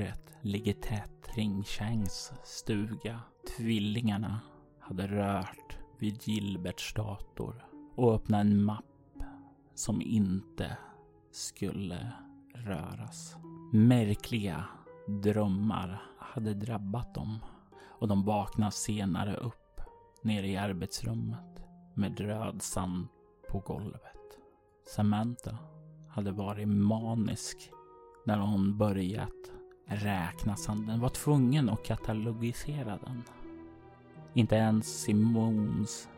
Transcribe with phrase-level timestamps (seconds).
[0.00, 3.20] Mörkret ligger tätt kring Changs stuga.
[3.56, 4.40] Tvillingarna
[4.78, 7.64] hade rört vid Gilberts dator
[7.96, 8.84] och öppnat en mapp
[9.74, 10.76] som inte
[11.30, 12.12] skulle
[12.54, 13.36] röras.
[13.72, 14.64] Märkliga
[15.22, 17.38] drömmar hade drabbat dem
[17.88, 19.80] och de vaknade senare upp
[20.22, 21.62] nere i arbetsrummet
[21.94, 23.08] med röd sand
[23.50, 24.38] på golvet.
[24.94, 25.58] Samantha
[26.08, 27.70] hade varit manisk
[28.26, 29.59] när hon börjat
[29.90, 33.22] räkna sanden, var tvungen att katalogisera den.
[34.34, 36.08] Inte ens Simons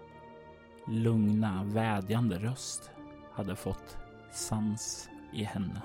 [0.86, 2.90] lugna, vädjande röst
[3.32, 3.96] hade fått
[4.32, 5.82] sans i henne.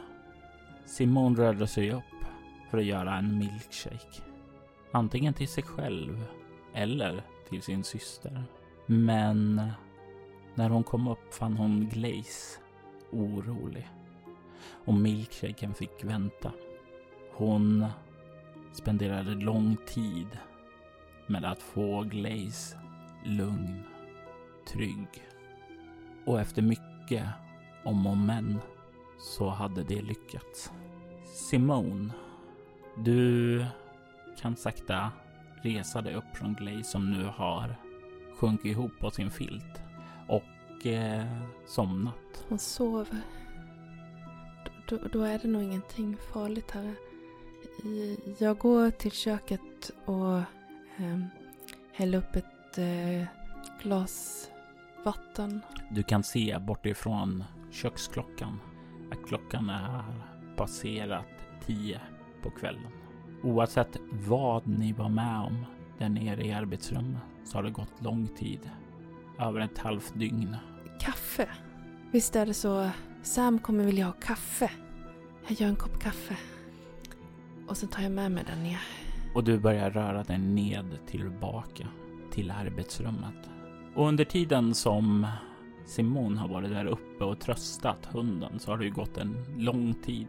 [0.85, 2.03] Simon rörde sig upp
[2.69, 4.21] för att göra en milkshake.
[4.91, 6.25] Antingen till sig själv
[6.73, 8.43] eller till sin syster.
[8.85, 9.61] Men
[10.55, 12.59] när hon kom upp fann hon Glaze
[13.11, 13.89] orolig
[14.85, 16.51] och milkshaken fick vänta.
[17.37, 17.85] Hon
[18.73, 20.27] spenderade lång tid
[21.27, 22.77] med att få Glaze
[23.25, 23.83] lugn,
[24.67, 25.07] trygg
[26.25, 27.27] och efter mycket
[27.83, 28.59] om och men
[29.19, 30.71] så hade det lyckats.
[31.25, 32.09] Simone,
[32.95, 33.65] du
[34.41, 35.11] kan sakta
[35.61, 37.75] resa dig upp från Glaze som nu har
[38.35, 39.81] sjunkit ihop på sin filt
[40.27, 41.25] och eh,
[41.65, 42.45] somnat.
[42.49, 43.21] Hon sover.
[44.89, 46.95] Då, då, då är det nog ingenting farligt här.
[47.83, 50.37] I- Jag går till köket och
[50.97, 51.19] eh,
[51.93, 53.27] häller upp ett eh,
[53.83, 54.47] glas
[55.05, 55.61] vatten.
[55.91, 58.59] Du kan se bortifrån köksklockan
[59.11, 60.03] att klockan är
[60.55, 61.25] passerat
[61.65, 62.01] tio
[62.43, 62.91] på kvällen.
[63.43, 65.65] Oavsett vad ni var med om
[65.97, 68.69] där nere i arbetsrummet så har det gått lång tid.
[69.39, 70.55] Över ett halvt dygn.
[70.99, 71.49] Kaffe.
[72.11, 72.89] Visst är det så.
[73.23, 74.71] Sam kommer vilja ha kaffe.
[75.47, 76.37] Jag gör en kopp kaffe.
[77.67, 78.79] Och sen tar jag med mig den ner.
[79.33, 81.87] och du börjar röra dig ned tillbaka
[82.31, 83.49] till arbetsrummet.
[83.95, 85.27] Och under tiden som
[85.85, 89.93] Simon har varit där uppe och tröstat hunden så har det ju gått en lång
[89.93, 90.27] tid.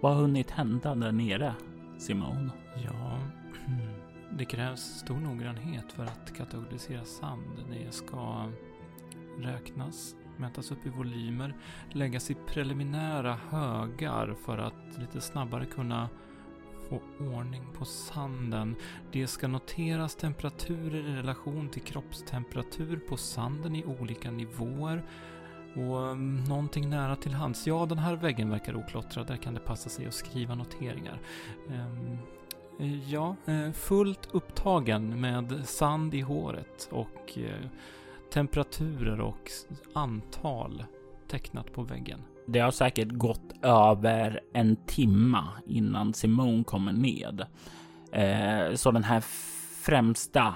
[0.00, 1.54] Vad har hunnit hända där nere,
[1.98, 2.50] Simon?
[2.84, 3.18] Ja,
[4.38, 7.64] det krävs stor noggrannhet för att katalogisera sand.
[7.70, 8.48] Det ska
[9.38, 11.54] räknas, mätas upp i volymer,
[11.90, 16.08] läggas i preliminära högar för att lite snabbare kunna
[16.90, 18.76] få ordning på sanden.
[19.12, 25.02] Det ska noteras temperaturer i relation till kroppstemperatur på sanden i olika nivåer.
[25.74, 27.66] Och um, någonting nära till hands.
[27.66, 29.26] Ja, den här väggen verkar oklottrad.
[29.26, 31.20] Där kan det passa sig att skriva noteringar.
[31.70, 32.18] Ehm,
[32.80, 37.66] eh, ja, eh, fullt upptagen med sand i håret och eh,
[38.32, 39.50] temperaturer och
[39.92, 40.84] antal
[41.28, 42.22] tecknat på väggen.
[42.52, 47.46] Det har säkert gått över en timma innan Simon kommer ned.
[48.12, 49.20] Eh, så den här
[49.84, 50.54] främsta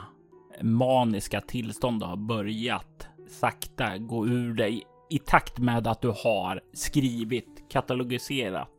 [0.62, 7.65] maniska tillståndet har börjat sakta gå ur dig i takt med att du har skrivit,
[7.71, 8.71] katalogiserat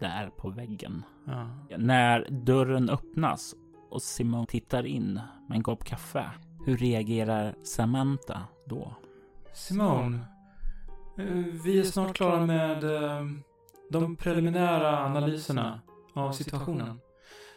[0.00, 1.02] där på väggen.
[1.24, 1.48] Ja.
[1.78, 3.54] När dörren öppnas
[3.90, 6.30] och Simon tittar in med en kopp kaffe,
[6.66, 8.94] hur reagerar Samantha då?
[9.54, 10.22] Simone, eh,
[11.64, 13.26] vi är snart klara med eh,
[13.90, 15.80] de preliminära analyserna
[16.14, 17.00] av situationen.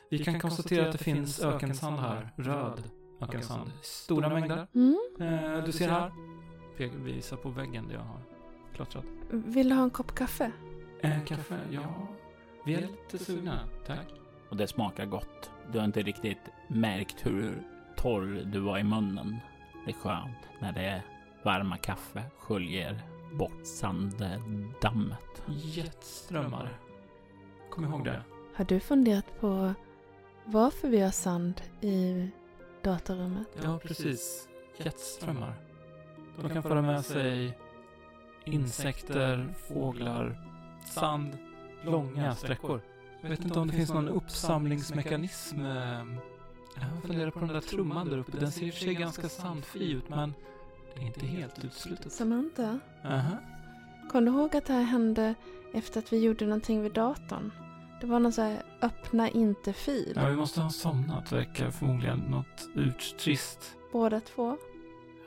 [0.09, 2.89] Vi kan konstatera att det finns ökensand här, röd
[3.21, 4.67] ökensand, stora mängder.
[4.75, 4.97] Mm.
[5.19, 6.11] Eh, Du ser här,
[7.03, 8.19] visar på väggen där jag har
[8.75, 9.05] klottrat.
[9.29, 10.51] Vill du ha en kopp kaffe?
[11.01, 12.07] Eh, kaffe, ja.
[12.65, 14.07] Vi är lite sugna, tack.
[14.49, 15.51] Och det smakar gott.
[15.71, 17.63] Du har inte riktigt märkt hur
[17.97, 19.37] torr du var i munnen.
[19.85, 21.03] Det är skönt när det
[21.43, 23.01] varma kaffe sköljer
[23.37, 25.43] bort sanddammet.
[25.47, 26.77] Jetströmmar.
[27.69, 28.23] Kom ihåg det.
[28.55, 29.73] Har du funderat på
[30.45, 32.29] varför vi har sand i
[32.81, 33.47] datarummet?
[33.63, 34.47] Ja, precis.
[34.77, 35.55] Jetströmmar.
[36.41, 37.57] De kan föra med sig
[38.45, 40.47] insekter, fåglar,
[40.89, 41.37] sand,
[41.83, 42.81] långa sträckor.
[43.21, 45.65] Jag vet inte om det finns någon uppsamlingsmekanism.
[45.65, 46.03] eh,
[46.75, 48.37] Jag funderar på den där trumman där uppe.
[48.37, 50.33] Den ser i och för sig ganska sandfri ut, men
[50.95, 52.11] det är inte helt uteslutet.
[52.11, 53.37] Samantha, Aha.
[54.11, 55.35] kom du ihåg att det här hände
[55.73, 57.51] efter att vi gjorde någonting vid datorn?
[58.01, 60.13] Det var någon så här öppna inte-fil.
[60.15, 61.31] Ja, vi måste ha somnat.
[61.31, 63.75] Verkar förmodligen något urtrist.
[63.91, 64.57] Båda två.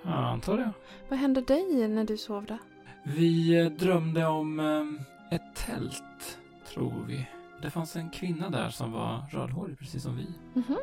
[0.02, 0.70] Ja, antar det.
[1.08, 2.58] Vad hände dig när du sov där?
[3.04, 6.38] Vi eh, drömde om eh, ett tält,
[6.68, 7.28] tror vi.
[7.62, 10.26] Det fanns en kvinna där som var rödhårig, precis som vi.
[10.54, 10.76] Mhm.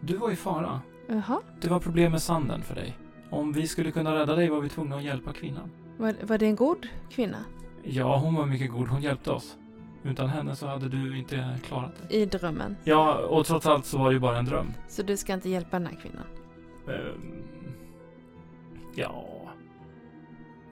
[0.00, 0.80] Du var i fara.
[1.08, 1.40] Jaha.
[1.60, 2.96] Det var problem med sanden för dig.
[3.30, 5.70] Om vi skulle kunna rädda dig var vi tvungna att hjälpa kvinnan.
[5.96, 7.44] Var, var det en god kvinna?
[7.82, 8.88] Ja, hon var mycket god.
[8.88, 9.56] Hon hjälpte oss.
[10.02, 12.16] Utan henne så hade du inte klarat det.
[12.16, 12.76] I drömmen.
[12.84, 14.72] Ja, och trots allt så var det ju bara en dröm.
[14.88, 16.26] Så du ska inte hjälpa den här kvinnan?
[16.88, 17.42] Ehm,
[18.94, 19.26] ja...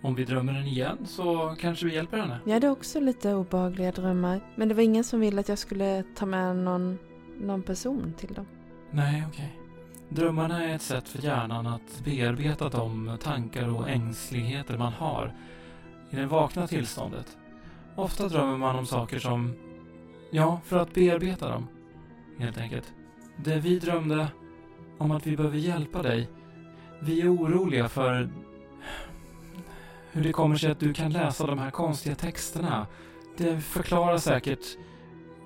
[0.02, 2.38] Om vi drömmer den igen så kanske vi hjälper henne.
[2.44, 4.40] Jag hade också lite obehagliga drömmar.
[4.56, 6.98] Men det var ingen som ville att jag skulle ta med någon,
[7.40, 8.46] någon person till dem.
[8.90, 9.58] Nej, okej.
[10.14, 15.34] Drömmarna är ett sätt för hjärnan att bearbeta de tankar och ängsligheter man har
[16.11, 17.37] i det vakna tillståndet.
[17.96, 19.55] Ofta drömmer man om saker som,
[20.31, 21.69] ja, för att bearbeta dem,
[22.38, 22.93] helt enkelt.
[23.37, 24.28] Det vi drömde
[24.99, 26.31] om att vi behöver hjälpa dig.
[27.00, 28.31] Vi är oroliga för
[30.12, 32.87] hur det kommer sig att du kan läsa de här konstiga texterna.
[33.37, 34.64] Det förklarar säkert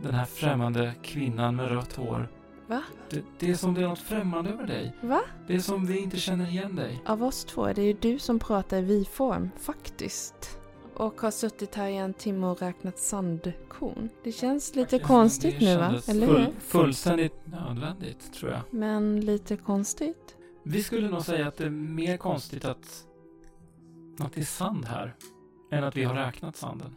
[0.02, 2.37] den här främmande kvinnan med rött hår.
[2.68, 2.82] Va?
[3.10, 4.96] Det, det är som det är något främmande över dig.
[5.00, 5.20] Va?
[5.46, 7.02] Det är som vi inte känner igen dig.
[7.06, 10.58] Av oss två är det ju du som pratar i vi-form, faktiskt.
[10.94, 14.08] Och har suttit här i en timme och räknat sandkorn.
[14.24, 15.84] Det känns lite konstigt Det nu va?
[15.86, 16.52] kändes Eller full, hur?
[16.60, 18.60] Fullständigt nödvändigt, tror jag.
[18.70, 20.36] Men lite konstigt.
[20.62, 23.06] Vi skulle nog säga att det är mer konstigt att,
[24.20, 25.14] att det är sand här,
[25.72, 26.94] än att vi har räknat sanden.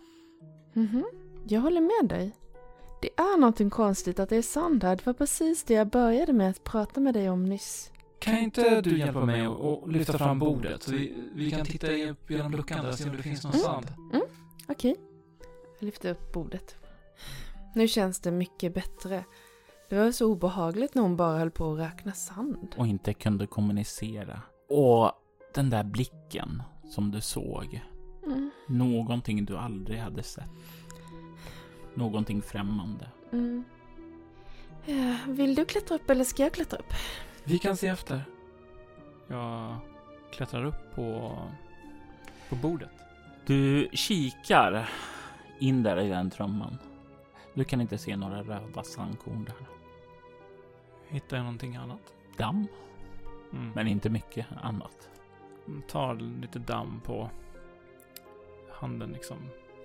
[0.74, 1.06] Mhm.
[1.48, 2.36] Jag håller med dig.
[3.02, 4.96] Det är någonting konstigt att det är här.
[4.96, 7.92] Det var precis det jag började med att prata med dig om nyss.
[8.20, 11.92] Kan inte du hjälpa mig att att lyfta fram bordet så vi, vi kan titta
[12.28, 13.64] genom luckan där och se om det finns någon Mm.
[13.66, 13.88] sand?
[14.68, 14.96] Okej.
[15.80, 16.76] Jag lyfter upp bordet.
[17.76, 19.24] Nu känns det mycket bättre.
[19.90, 22.76] Det var så obehagligt när hon bara höll på att räkna sand.
[22.78, 24.42] och inte kunde kommunicera.
[24.70, 25.12] Och
[25.54, 27.82] den där blicken som du såg.
[28.26, 28.52] Mm.
[28.68, 30.46] Någonting du aldrig hade sett.
[31.94, 33.10] Någonting främmande.
[33.32, 33.64] Mm.
[34.86, 36.94] Ja, vill du klättra upp eller ska jag klättra upp?
[37.44, 38.22] Vi kan se efter.
[39.28, 39.78] Jag
[40.32, 41.38] klättrar upp på,
[42.50, 42.90] på bordet.
[43.46, 44.90] Du kikar
[45.60, 46.78] in där i den trumman.
[47.54, 49.56] Du kan inte se några röda sandkorn där.
[51.08, 52.14] Hittar jag någonting annat?
[52.38, 52.68] Damm,
[53.54, 53.72] Mm.
[53.76, 55.10] men inte mycket annat.
[55.88, 57.30] tar lite damm på
[58.72, 59.38] handen liksom.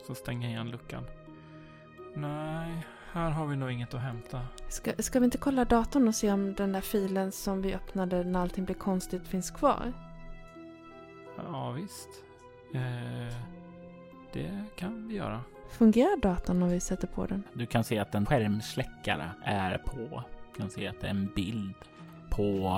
[0.06, 1.04] Så stänger jag igen luckan.
[2.16, 4.40] Nej, här har vi nog inget att hämta.
[4.68, 8.24] Ska, ska vi inte kolla datorn och se om den där filen som vi öppnade
[8.24, 9.92] när allting blev konstigt finns kvar?
[11.36, 12.08] Ja, visst.
[12.74, 13.36] Eh,
[14.32, 15.40] det kan vi göra.
[15.70, 17.42] Fungerar datorn om vi sätter på den?
[17.52, 20.22] Du kan se att en skärmsläckare är på.
[20.52, 21.74] Du kan se att det är en bild
[22.30, 22.72] på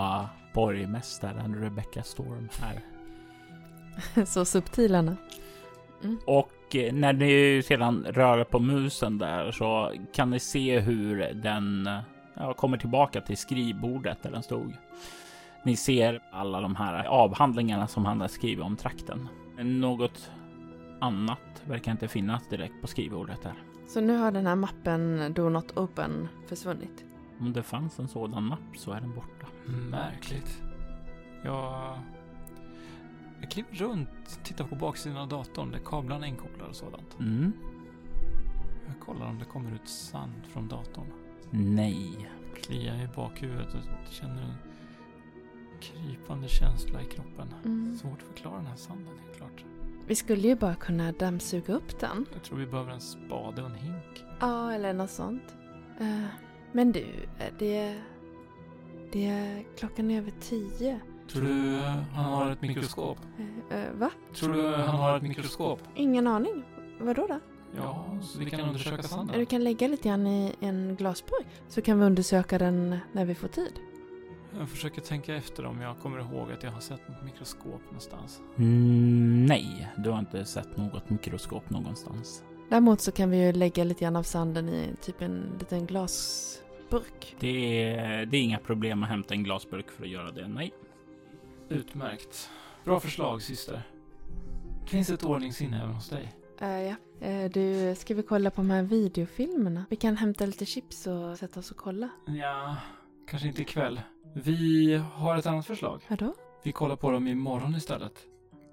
[0.54, 2.80] borgmästaren Rebecca Storm här.
[4.26, 5.16] så subtilarna.
[6.26, 11.86] Och eh, när ni sedan rör på musen där så kan ni se hur den
[11.86, 11.98] eh,
[12.34, 14.76] ja, kommer tillbaka till skrivbordet där den stod.
[15.62, 19.28] Ni ser alla de här avhandlingarna som han har skrivit om trakten.
[19.58, 20.30] Något
[21.00, 23.54] annat verkar inte finnas direkt på skrivbordet där.
[23.88, 27.04] Så nu har den här mappen Do Not Open försvunnit.
[27.40, 29.46] Om det fanns en sådan mapp så är den borta.
[29.90, 30.62] Märkligt.
[31.42, 31.98] Jag...
[33.40, 37.18] Jag kliver runt, tittar på baksidan av datorn där kablarna är inkopplade och sådant.
[37.20, 37.52] Mm.
[38.86, 41.06] Jag kollar om det kommer ut sand från datorn.
[41.50, 42.30] Nej.
[42.62, 44.54] Kliar i bakhuvudet och känner en
[45.80, 47.54] krypande känsla i kroppen.
[47.64, 47.96] Mm.
[47.96, 49.64] Svårt att förklara den här sanden helt klart.
[50.06, 52.26] Vi skulle ju bara kunna dammsuga upp den.
[52.32, 54.24] Jag tror vi behöver en spade och en hink.
[54.40, 55.56] Ja, eller något sånt.
[56.00, 56.24] Eh,
[56.72, 57.06] men du,
[57.38, 58.00] eh, det...
[59.12, 61.00] Det är klockan är över tio.
[61.28, 61.78] Tror du
[62.14, 63.18] han har ett mikroskop?
[63.70, 64.10] Eh, eh, va?
[64.34, 65.80] Tror du han har ett mikroskop?
[65.96, 66.62] Ingen aning.
[67.00, 67.40] Vadå då?
[67.76, 69.38] Ja, så vi kan undersöka sanden.
[69.38, 71.46] Du kan lägga lite grann i en glasburk.
[71.68, 73.72] Så kan vi undersöka den när vi får tid.
[74.58, 78.40] Jag försöker tänka efter om jag kommer ihåg att jag har sett något mikroskop någonstans.
[78.56, 82.42] Mm, nej, du har inte sett något mikroskop någonstans.
[82.68, 87.36] Däremot så kan vi ju lägga lite grann av sanden i typ en liten glasburk.
[87.40, 90.72] Det är, det är inga problem att hämta en glasburk för att göra det, nej.
[91.68, 92.50] Utmärkt.
[92.84, 93.82] Bra förslag, syster.
[94.86, 96.34] Finns ett ordningssinne även hos dig?
[96.62, 96.94] Uh, ja.
[97.28, 99.84] Uh, du, ska vi kolla på de här videofilmerna?
[99.90, 102.08] Vi kan hämta lite chips och sätta oss och kolla.
[102.26, 102.76] Ja,
[103.26, 104.00] kanske inte ikväll.
[104.34, 106.02] Vi har ett annat förslag.
[106.08, 106.34] Vadå?
[106.62, 108.18] Vi kollar på dem imorgon istället.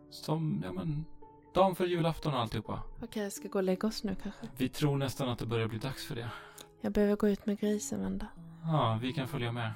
[0.10, 1.06] Som, ja men,
[1.54, 2.84] dagen för julafton och alltihopa.
[2.96, 4.48] Okej, okay, jag ska gå och lägga oss nu kanske.
[4.58, 6.30] Vi tror nästan att det börjar bli dags för det.
[6.82, 8.28] Jag behöver gå ut med grisen, Vända.
[8.64, 9.72] Ja, vi kan följa med.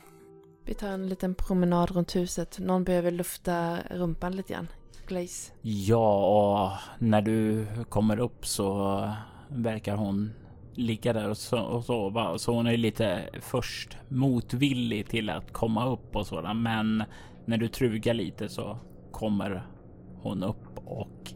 [0.70, 2.60] Vi tar en liten promenad runt huset.
[2.60, 4.68] Någon behöver lufta rumpan lite grann.
[5.08, 5.52] Glaze.
[5.62, 9.10] Ja, och när du kommer upp så
[9.48, 10.32] verkar hon
[10.74, 11.38] ligga där och,
[11.86, 12.38] sova.
[12.38, 16.54] Så hon är lite först motvillig till att komma upp och sådär.
[16.54, 17.04] Men
[17.46, 18.78] när du trugar lite så
[19.12, 19.68] kommer
[20.22, 21.34] hon upp och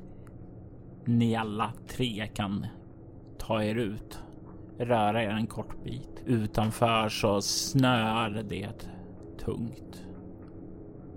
[1.06, 2.66] ni alla tre kan
[3.38, 4.20] ta er ut.
[4.80, 6.24] Röra er en kort bit.
[6.26, 8.93] Utanför så snöar det
[9.46, 10.06] tungt.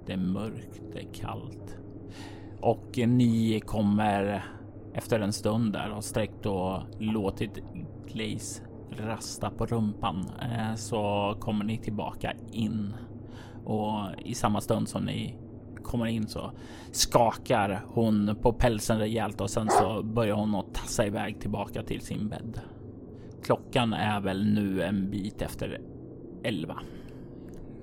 [0.06, 1.78] Det är mörkt, det är kallt.
[2.60, 4.44] Och ni kommer
[4.94, 7.58] efter en stund där och sträckt och låtit
[8.06, 12.94] Glaze rasta på rumpan eh, så kommer ni tillbaka in
[13.64, 15.36] och i samma stund som ni
[15.82, 16.52] kommer in så
[16.92, 22.00] skakar hon på pälsen rejält och sen så börjar hon att tassa iväg tillbaka till
[22.00, 22.60] sin bädd.
[23.42, 25.80] Klockan är väl nu en bit efter
[26.44, 26.78] elva.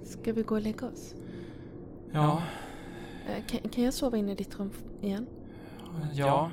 [0.03, 1.15] Ska vi gå och lägga oss?
[2.11, 2.43] Ja.
[3.27, 5.27] Eh, kan, kan jag sova inne i ditt rum igen?
[6.13, 6.51] Ja.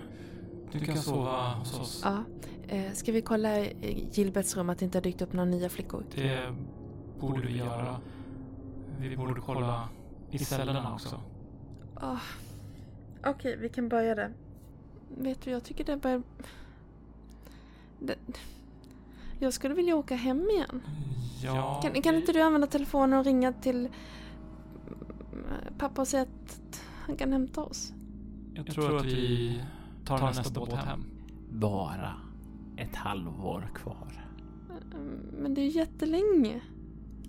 [0.73, 2.01] Du kan sova hos oss.
[2.05, 2.25] Ja.
[2.69, 5.69] Eh, ska vi kolla i Gilberts rum att det inte har dykt upp några nya
[5.69, 6.05] flickor?
[6.15, 6.55] Det
[7.21, 8.01] borde vi göra.
[8.99, 9.89] Vi borde kolla
[10.31, 11.21] i cellerna också.
[11.97, 12.19] Oh.
[13.21, 14.33] Okej, okay, vi kan börja där.
[15.19, 16.23] Vet du, jag tycker det börjar...
[17.99, 18.15] Det...
[19.43, 20.83] Jag skulle vilja åka hem igen.
[21.43, 21.81] Ja.
[21.83, 23.89] Kan, kan inte du använda telefonen och ringa till
[25.79, 27.93] pappa och säga att han kan hämta oss?
[28.55, 29.63] Jag tror att vi
[30.05, 31.05] tar, tar nästa båt hem.
[31.51, 32.15] Bara
[32.77, 34.27] ett halvår kvar.
[35.33, 36.61] Men det är jättelänge.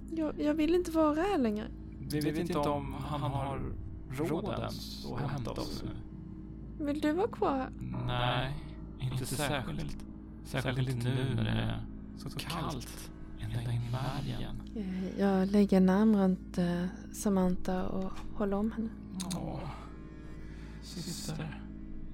[0.09, 1.67] Jag, jag vill inte vara här längre.
[1.99, 3.61] Vi vet, inte om han har
[4.09, 6.85] råd ens att hämta oss nu.
[6.85, 7.69] Vill du vara kvar?
[8.07, 8.55] Nej,
[8.99, 10.05] inte särskilt.
[10.43, 11.79] Särskilt inte nu när det är
[12.21, 14.61] så kallt ända in i märgen.
[14.75, 18.89] Eh, jag lägger en arm runt uh, Samantha och håller om henne.
[19.35, 19.59] Åh,
[20.81, 21.61] syster.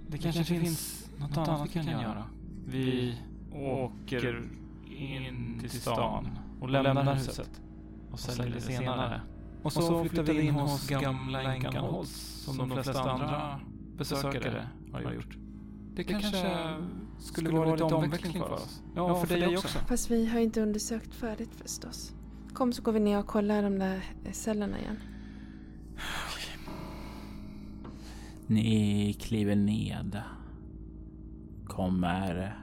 [0.08, 2.24] Det kanske finns något annat vi kan göra.
[2.66, 3.18] Vi
[3.54, 4.50] åker
[4.86, 7.62] in till stan och lämnar huset
[8.12, 9.22] och säljer det senare.
[9.64, 12.12] Och så flyttar vi in hos gamla änkan Holtz
[12.46, 13.60] som de flesta andra
[13.98, 15.47] besökare har gjort.
[15.98, 16.78] Det kanske
[17.20, 18.82] skulle vara lite omveckling för oss.
[18.96, 19.80] Ja, för dig också.
[19.80, 22.14] Fast vi har inte undersökt färdigt förstås.
[22.54, 24.98] Kom så går vi ner och kollar de där cellerna igen.
[28.48, 30.22] Ni kliver ned.
[31.66, 32.58] Kommer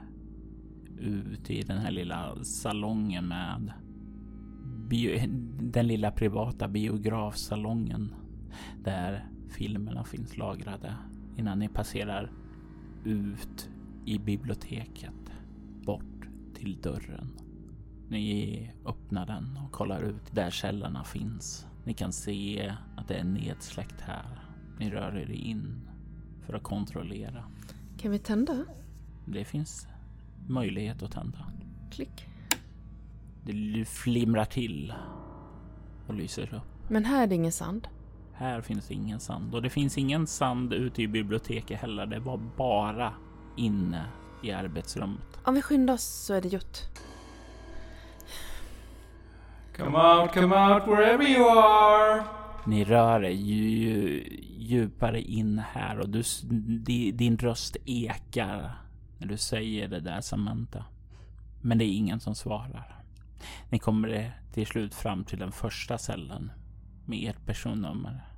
[0.99, 3.73] ut i den här lilla salongen med
[4.89, 5.19] bio,
[5.59, 8.15] den lilla privata biografsalongen
[8.83, 10.95] där filmerna finns lagrade
[11.37, 12.31] innan ni passerar
[13.05, 13.69] ut
[14.05, 15.31] i biblioteket
[15.83, 17.31] bort till dörren.
[18.09, 21.67] Ni öppnar den och kollar ut där cellerna finns.
[21.83, 24.39] Ni kan se att det är nedsläckt här.
[24.79, 25.89] Ni rör er in
[26.45, 27.43] för att kontrollera.
[27.97, 28.65] Kan vi tända?
[29.25, 29.87] Det finns
[30.47, 31.51] möjlighet att tända.
[31.91, 32.27] Klick.
[33.43, 34.93] Det flimrar till
[36.07, 36.89] och lyser upp.
[36.89, 37.87] Men här är det ingen sand?
[38.37, 42.05] Här finns ingen sand och det finns ingen sand ute i biblioteket heller.
[42.05, 43.13] Det var bara
[43.57, 44.05] inne
[44.43, 45.39] i arbetsrummet.
[45.43, 46.77] Om vi skyndar oss så är det gjort.
[49.77, 52.23] Come out, come out wherever you are.
[52.65, 54.23] Ni rör er ju,
[54.57, 56.23] djupare in här och du,
[57.11, 58.71] din röst ekar
[59.17, 60.85] när du säger det där Samantha.
[61.61, 63.03] Men det är ingen som svarar.
[63.69, 66.51] Ni kommer till slut fram till den första cellen
[67.07, 68.29] med ert personnummer.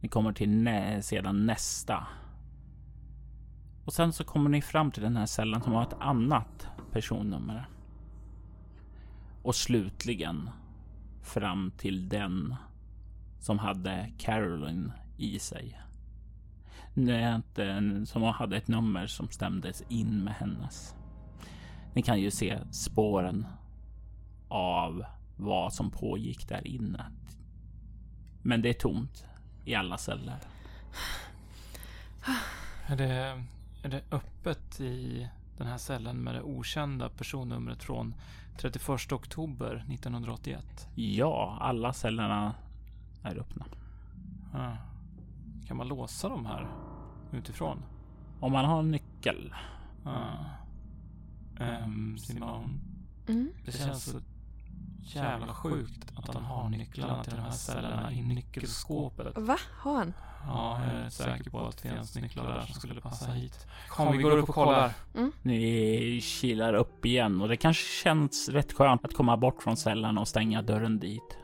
[0.00, 2.06] Ni kommer till nä sedan nästa.
[3.84, 7.68] Och sen så kommer ni fram till den här cellen som har ett annat personnummer.
[9.42, 10.50] Och slutligen
[11.22, 12.54] fram till den
[13.40, 15.80] som hade Caroline i sig.
[18.04, 20.94] Som hade ett nummer som stämdes in med hennes.
[21.94, 23.46] Ni kan ju se spåren
[24.48, 25.04] av
[25.36, 27.06] vad som pågick där inne.
[28.42, 29.24] Men det är tomt
[29.64, 30.38] i alla celler.
[32.86, 33.42] Är det,
[33.82, 35.28] är det öppet i
[35.58, 38.14] den här cellen med det okända personnumret från
[38.58, 40.88] 31 oktober 1981?
[40.94, 42.54] Ja, alla cellerna
[43.22, 43.66] är öppna.
[44.54, 44.76] Ah.
[45.66, 46.68] Kan man låsa de här
[47.32, 47.82] utifrån?
[48.40, 49.54] Om man har en nyckel.
[50.04, 50.34] Ah.
[51.60, 52.80] Ehm, Simon,
[53.28, 53.52] Mm.
[53.64, 54.18] det känns så
[55.14, 59.38] jävla sjukt att han har nycklarna till de här cellerna i nyckelskåpet.
[59.38, 59.58] Va?
[59.82, 60.14] Har han?
[60.46, 63.66] Ja, jag är säker på att det finns nycklar där som skulle passa hit.
[63.88, 64.92] Kom, vi går upp och kollar.
[65.42, 70.18] Ni kilar upp igen och det kanske känns rätt skönt att komma bort från cellen
[70.18, 71.38] och stänga dörren dit.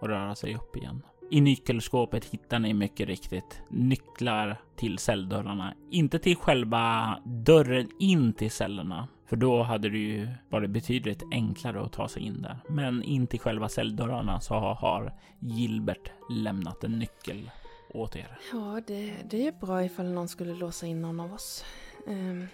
[0.00, 1.02] Och röra sig upp igen.
[1.30, 5.74] I nyckelskåpet hittar ni mycket riktigt nycklar till celldörrarna.
[5.90, 9.08] Inte till själva dörren in till cellerna.
[9.26, 12.58] För då hade det ju varit betydligt enklare att ta sig in där.
[12.68, 17.50] Men in till själva celldörrarna så har Gilbert lämnat en nyckel
[17.88, 18.38] åt er.
[18.52, 21.64] Ja, det, det är bra ifall någon skulle låsa in någon av oss.
[22.06, 22.46] Ehm,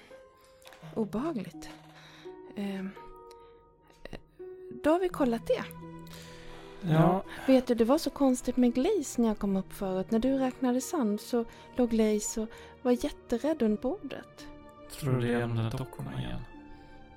[0.95, 1.71] obehagligt.
[2.57, 2.91] Ehm,
[4.11, 4.19] eh,
[4.85, 5.65] då har vi kollat det.
[6.91, 10.11] Ja, Vet du, det var så konstigt med Glaze när jag kom upp förut.
[10.11, 11.45] När du räknade sand så
[11.77, 12.49] låg Glaze och
[12.83, 14.47] var jätterädd under bordet.
[14.91, 16.41] tror du det är de där dockorna igen?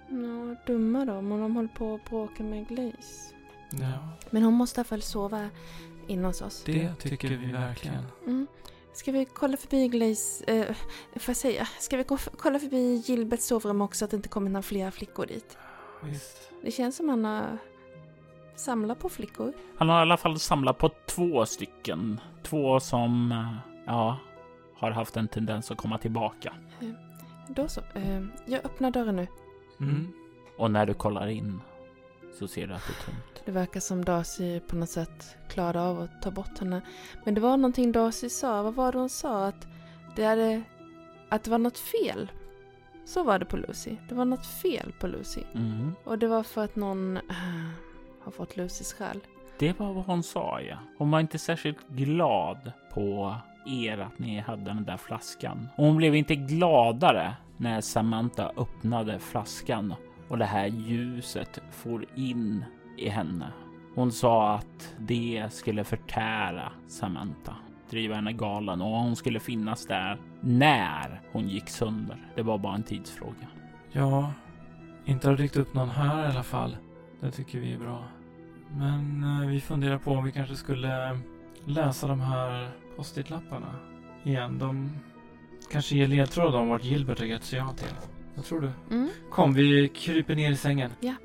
[0.09, 3.33] Ja, dumma de om de håller på att bråka med Glaze.
[3.71, 5.49] Ja, Men hon måste i alla fall sova
[6.07, 6.63] inne hos oss.
[6.65, 8.03] det tycker vi verkligen.
[8.25, 8.47] Mm.
[8.93, 10.75] Ska vi kolla förbi Glaze, eh,
[11.15, 12.03] får jag säga, ska vi
[12.37, 15.57] kolla förbi Gilberts sovrum också så att det inte kommer några fler flickor dit?
[16.03, 16.51] Visst.
[16.61, 17.57] Det känns som han har
[18.55, 19.53] samlat på flickor.
[19.77, 22.19] Han har i alla fall samlat på två stycken.
[22.43, 24.17] Två som, eh, ja,
[24.75, 26.53] har haft en tendens att komma tillbaka.
[27.47, 29.27] Då så, eh, jag öppnar dörren nu.
[29.79, 30.13] Mm.
[30.57, 31.61] Och när du kollar in
[32.39, 33.41] så ser du att det är tomt.
[33.45, 36.81] Det verkar som Darcy på något sätt klarade av att ta bort henne.
[37.23, 39.45] Men det var någonting Darcy sa, vad var det hon sa?
[39.45, 39.67] Att
[40.15, 40.63] det, hade,
[41.29, 42.31] att det var något fel.
[43.05, 43.95] Så var det på Lucy.
[44.09, 45.41] Det var något fel på Lucy.
[45.53, 45.95] Mm.
[46.03, 47.23] Och det var för att någon äh,
[48.21, 49.19] har fått Lucys själ.
[49.59, 50.77] Det var vad hon sa, ja.
[50.97, 55.67] Hon var inte särskilt glad på er att ni hade den där flaskan.
[55.75, 59.93] Och hon blev inte gladare när Samantha öppnade flaskan
[60.27, 62.65] och det här ljuset for in
[62.97, 63.51] i henne.
[63.95, 67.55] Hon sa att det skulle förtära Samantha,
[67.89, 72.17] driva henne galen och hon skulle finnas där när hon gick sönder.
[72.35, 73.47] Det var bara en tidsfråga.
[73.91, 74.33] Ja,
[75.05, 76.77] inte har dykt upp någon här i alla fall.
[77.19, 78.03] Det tycker vi är bra.
[78.71, 81.19] Men eh, vi funderar på om vi kanske skulle
[81.65, 83.75] läsa de här post-it-lapparna
[84.23, 84.59] igen.
[84.59, 84.89] De
[85.75, 87.87] kanske ger ledtråd om vart Gilbert har gett sig av till.
[88.35, 88.95] Vad tror du?
[88.95, 89.09] Mm.
[89.31, 90.91] Kom, vi kryper ner i sängen.
[90.99, 91.15] Ja,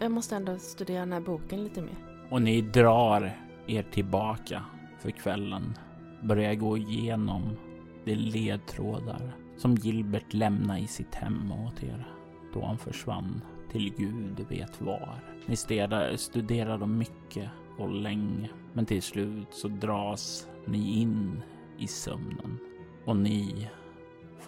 [0.00, 1.94] jag måste ändå studera den här boken lite mer.
[2.30, 4.64] Och ni drar er tillbaka
[4.98, 5.74] för kvällen.
[6.22, 7.56] Börjar gå igenom
[8.04, 12.08] de ledtrådar som Gilbert lämnade i sitt hem åt er
[12.54, 13.42] då han försvann
[13.72, 15.20] till Gud vet var.
[15.46, 21.42] Ni studerar, studerar dem mycket och länge, men till slut så dras ni in
[21.78, 22.58] i sömnen
[23.04, 23.68] och ni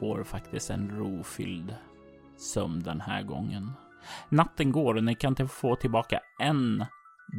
[0.00, 1.74] får faktiskt en rofylld
[2.36, 3.72] sömn den här gången.
[4.28, 6.84] Natten går och ni kan inte få tillbaka en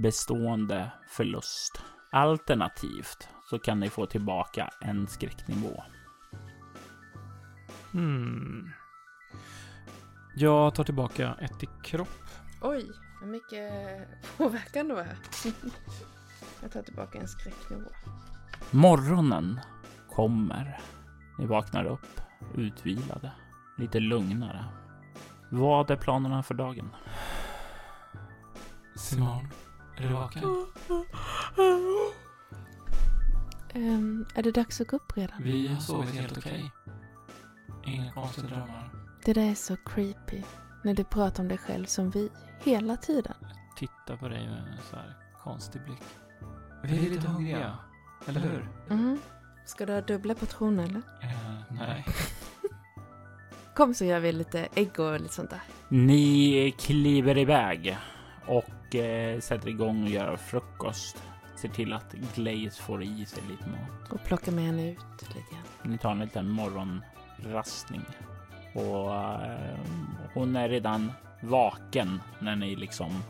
[0.03, 1.81] bestående förlust.
[2.11, 5.83] Alternativt så kan ni få tillbaka en skräcknivå.
[7.91, 8.71] Hmm.
[10.35, 12.21] Jag tar tillbaka ett i kropp.
[12.61, 13.71] Oj, vad mycket
[14.37, 15.07] påverkan det var
[16.61, 17.89] jag tar tillbaka en skräcknivå.
[18.71, 19.59] Morgonen
[20.09, 20.79] kommer.
[21.39, 22.21] Ni vaknar upp
[22.55, 23.31] utvilade,
[23.77, 24.65] lite lugnare.
[25.49, 26.89] Vad är planerna för dagen?
[28.95, 29.47] Simon,
[29.97, 30.43] är du vaken?
[33.73, 35.43] Ehm, är det dags att gå upp redan?
[35.43, 36.71] Vi har sovit helt okej.
[37.85, 38.89] Inga konstiga drömmar.
[39.25, 40.43] Det där är så creepy.
[40.83, 42.29] När du pratar om dig själv som vi,
[42.63, 43.35] hela tiden.
[43.77, 46.03] Titta på dig med en så här konstig blick.
[46.83, 47.77] Vi är lite hungriga,
[48.27, 48.69] eller hur?
[48.89, 49.19] Mm.
[49.65, 51.01] Ska du ha dubbla portioner eller?
[51.21, 51.31] Eh,
[51.69, 52.05] nej.
[53.75, 55.61] Kom så gör vi lite ägg och lite sånt där.
[55.89, 57.97] Ni kliver iväg
[58.45, 61.23] och eh, sätter igång och gör frukost.
[61.55, 64.11] Ser till att Glaze får i sig lite mat.
[64.11, 65.91] Och plocka med henne ut lite grann.
[65.91, 68.01] Ni tar en liten morgonrastning.
[68.73, 69.79] Och eh,
[70.33, 73.23] hon är redan vaken när ni liksom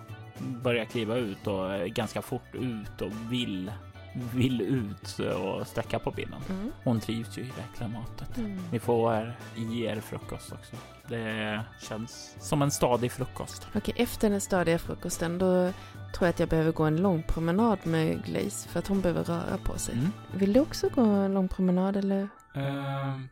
[0.64, 3.72] börjar kliva ut och är ganska fort ut och vill,
[4.14, 6.42] vill ut och sträcka på benen.
[6.50, 6.72] Mm.
[6.84, 8.38] Hon trivs ju i det här klimatet.
[8.38, 8.60] Mm.
[8.72, 10.76] Ni får i er frukost också.
[11.08, 13.68] Det känns som en stadig frukost.
[13.76, 15.72] Okej, efter den stadiga frukosten då
[16.14, 19.24] tror jag att jag behöver gå en lång promenad med Glaze för att hon behöver
[19.24, 19.96] röra på sig.
[19.96, 20.12] Mm.
[20.34, 22.30] Vill du också gå en lång promenad eller?
[22.56, 23.28] Ehm,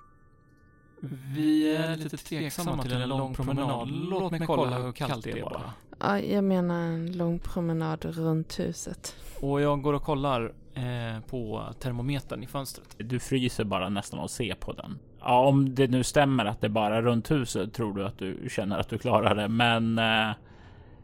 [1.35, 3.89] Vi är lite tveksamma till en lång promenad.
[3.91, 5.73] Låt mig kolla hur kallt det är bara.
[5.99, 9.15] Ja, jag menar en lång promenad runt huset.
[9.41, 12.95] Och jag går och kollar eh, på termometern i fönstret.
[12.97, 14.99] Du fryser bara nästan att se på den.
[15.19, 18.47] Ja, om det nu stämmer att det är bara runt huset tror du att du
[18.49, 20.35] känner att du klarar det, men eh,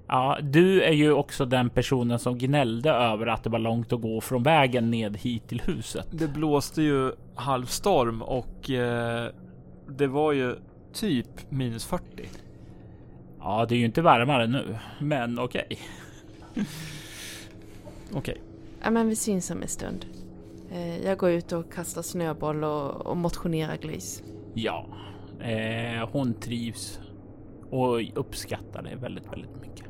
[0.07, 4.01] ja, du är ju också den personen som gnällde över att det var långt att
[4.01, 6.07] gå från vägen ned hit till huset.
[6.11, 9.29] Det blåste ju halvstorm och eh,
[9.87, 10.55] det var ju
[10.93, 12.03] typ minus 40.
[13.39, 15.67] Ja, det är ju inte varmare nu, men okej.
[18.13, 18.17] Okej.
[18.17, 18.37] Okay.
[18.81, 20.05] Ja, men vi syns om en stund.
[20.71, 24.23] Eh, jag går ut och kastar snöboll och, och motionerar Glis.
[24.53, 24.85] Ja,
[25.39, 26.99] eh, hon trivs
[27.69, 29.85] och uppskattar det väldigt, väldigt mycket.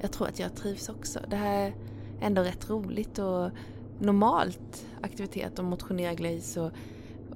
[0.00, 1.20] Jag tror att jag trivs också.
[1.28, 1.72] Det här är
[2.20, 3.50] ändå rätt roligt och
[3.98, 6.70] normalt aktivitet att motionera Glaze och,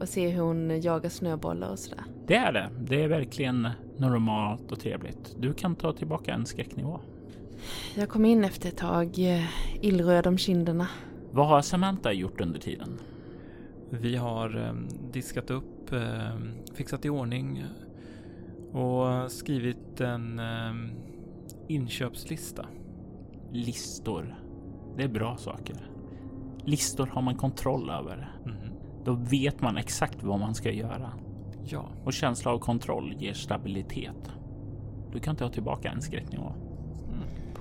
[0.00, 2.04] och se hur hon jagar snöbollar och sådär.
[2.26, 2.70] Det är det.
[2.80, 5.36] Det är verkligen normalt och trevligt.
[5.38, 7.00] Du kan ta tillbaka en skräcknivå.
[7.96, 9.44] Jag kom in efter ett tag, eh,
[9.80, 10.88] illröd om kinderna.
[11.30, 12.98] Vad har Samantha gjort under tiden?
[13.90, 14.74] Vi har eh,
[15.12, 16.36] diskat upp, eh,
[16.74, 17.64] fixat i ordning
[18.72, 20.74] och skrivit en eh,
[21.68, 22.66] inköpslista.
[23.52, 24.34] Listor.
[24.96, 25.76] Det är bra saker.
[26.64, 28.32] Listor har man kontroll över.
[28.44, 28.56] Mm.
[29.04, 31.12] Då vet man exakt vad man ska göra.
[31.64, 31.88] Ja.
[32.04, 34.32] Och känsla av kontroll ger stabilitet.
[35.12, 36.52] Du kan ta tillbaka en skräcknivå.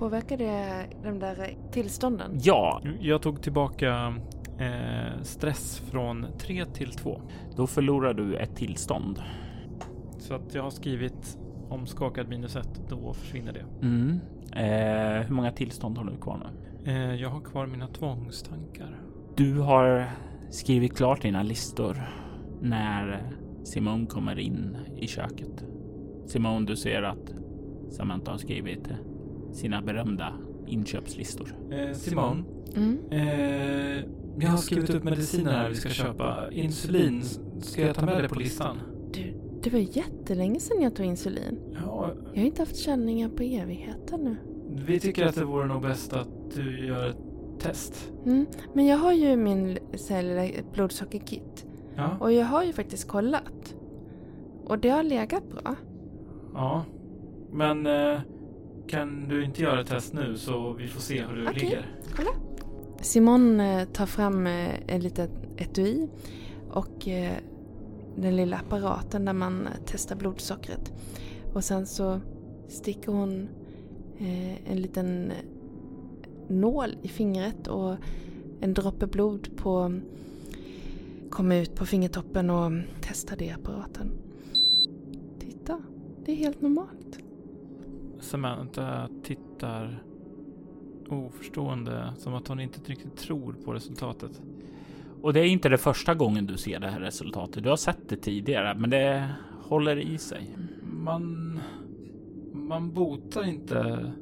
[0.00, 2.38] Påverkar det de där tillstånden?
[2.42, 2.82] Ja.
[3.00, 4.14] Jag tog tillbaka
[4.58, 7.20] eh, stress från 3 till 2.
[7.56, 9.22] Då förlorar du ett tillstånd.
[10.18, 13.86] Så att jag har skrivit omskakad minus 1, då försvinner det.
[13.86, 14.20] Mm.
[14.52, 16.90] Eh, hur många tillstånd har du kvar nu?
[16.92, 19.00] Eh, jag har kvar mina tvångstankar.
[19.36, 20.10] Du har
[20.50, 21.96] skrivit klart dina listor
[22.60, 23.32] när
[23.64, 25.64] Simon kommer in i köket.
[26.26, 27.34] Simon, du ser att
[27.90, 28.88] Samantha har skrivit
[29.52, 30.34] sina berömda
[30.66, 31.56] inköpslistor.
[31.70, 32.44] Eh, Simon,
[32.76, 32.98] mm.
[33.10, 34.04] eh,
[34.38, 36.52] jag har skrivit upp mediciner här vi ska köpa.
[36.52, 37.22] Insulin,
[37.60, 38.76] ska jag ta med det på listan?
[39.12, 41.58] Du, det var jättelänge sedan jag tog insulin.
[41.74, 42.12] Ja.
[42.32, 44.36] Jag har inte haft känningar på evigheter nu.
[44.86, 47.29] Vi tycker att det vore nog bäst att du gör ett
[47.60, 48.12] test.
[48.26, 49.78] Mm, men jag har ju min
[50.10, 51.66] lilla blodsockerkit.
[51.96, 52.16] Ja.
[52.20, 53.74] Och jag har ju faktiskt kollat.
[54.64, 55.74] Och det har legat bra.
[56.54, 56.84] Ja,
[57.52, 58.20] men eh,
[58.86, 61.62] kan du inte göra ett test nu så vi får se hur du okay.
[61.62, 61.86] ligger?
[62.16, 62.30] Kolla.
[63.00, 66.08] Simon eh, tar fram eh, en liten etui
[66.70, 67.36] och eh,
[68.16, 70.92] den lilla apparaten där man testar blodsockret.
[71.54, 72.20] Och sen så
[72.68, 73.48] sticker hon
[74.66, 75.32] en liten
[76.50, 77.96] nål i fingret och
[78.60, 80.00] en droppe blod på
[81.30, 84.12] kommer ut på fingertoppen och testar i apparaten.
[85.38, 85.82] Titta,
[86.24, 87.18] det är helt normalt.
[88.20, 90.02] Samantha tittar
[91.08, 94.42] oförstående, som att hon inte riktigt tror på resultatet.
[95.22, 97.62] Och det är inte det första gången du ser det här resultatet.
[97.62, 99.28] Du har sett det tidigare, men det
[99.62, 100.56] håller i sig.
[100.82, 101.60] Man...
[102.52, 104.12] Man botar inte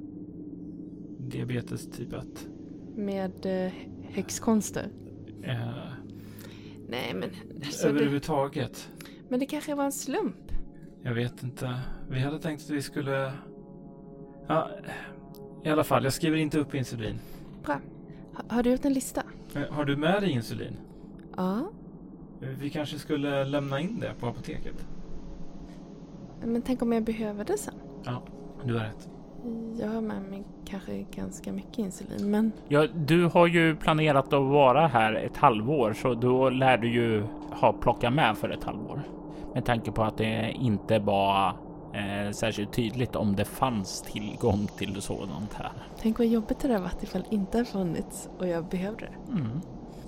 [1.28, 2.48] diabetes typ 1.
[2.96, 3.72] Med eh,
[4.10, 4.88] häxkonster?
[5.42, 5.58] Eh,
[6.88, 7.30] Nej, men...
[7.64, 8.90] Alltså, överhuvudtaget.
[8.98, 10.52] Det, men det kanske var en slump?
[11.02, 11.80] Jag vet inte.
[12.10, 13.32] Vi hade tänkt att vi skulle
[14.48, 14.70] Ja,
[15.64, 17.18] i alla fall, jag skriver inte upp insulin.
[17.64, 17.80] Bra.
[18.48, 19.22] har du gjort en lista?
[19.54, 20.76] Eh, har du med dig insulin?
[21.36, 21.70] Ja.
[22.58, 24.86] Vi kanske skulle lämna in det på apoteket.
[26.44, 27.74] Men tänk om jag behöver det sen?
[28.04, 28.22] Ja,
[28.64, 29.08] du har rätt.
[29.80, 32.52] Jag har med mig kanske ganska mycket insulin, men...
[32.68, 37.24] Ja, du har ju planerat att vara här ett halvår, så då lär du ju
[37.50, 39.02] ha plockat med för ett halvår.
[39.54, 41.48] Med tanke på att det inte var
[41.94, 45.72] eh, särskilt tydligt om det fanns tillgång till sådant här.
[46.00, 49.32] Tänk vad jobbigt det hade varit ifall det inte hade funnits och jag behövde det.
[49.32, 49.60] Mm.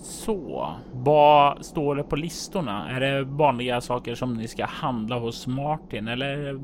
[0.02, 2.90] Så, vad står det på listorna?
[2.90, 6.60] Är det vanliga saker som ni ska handla hos Martin eller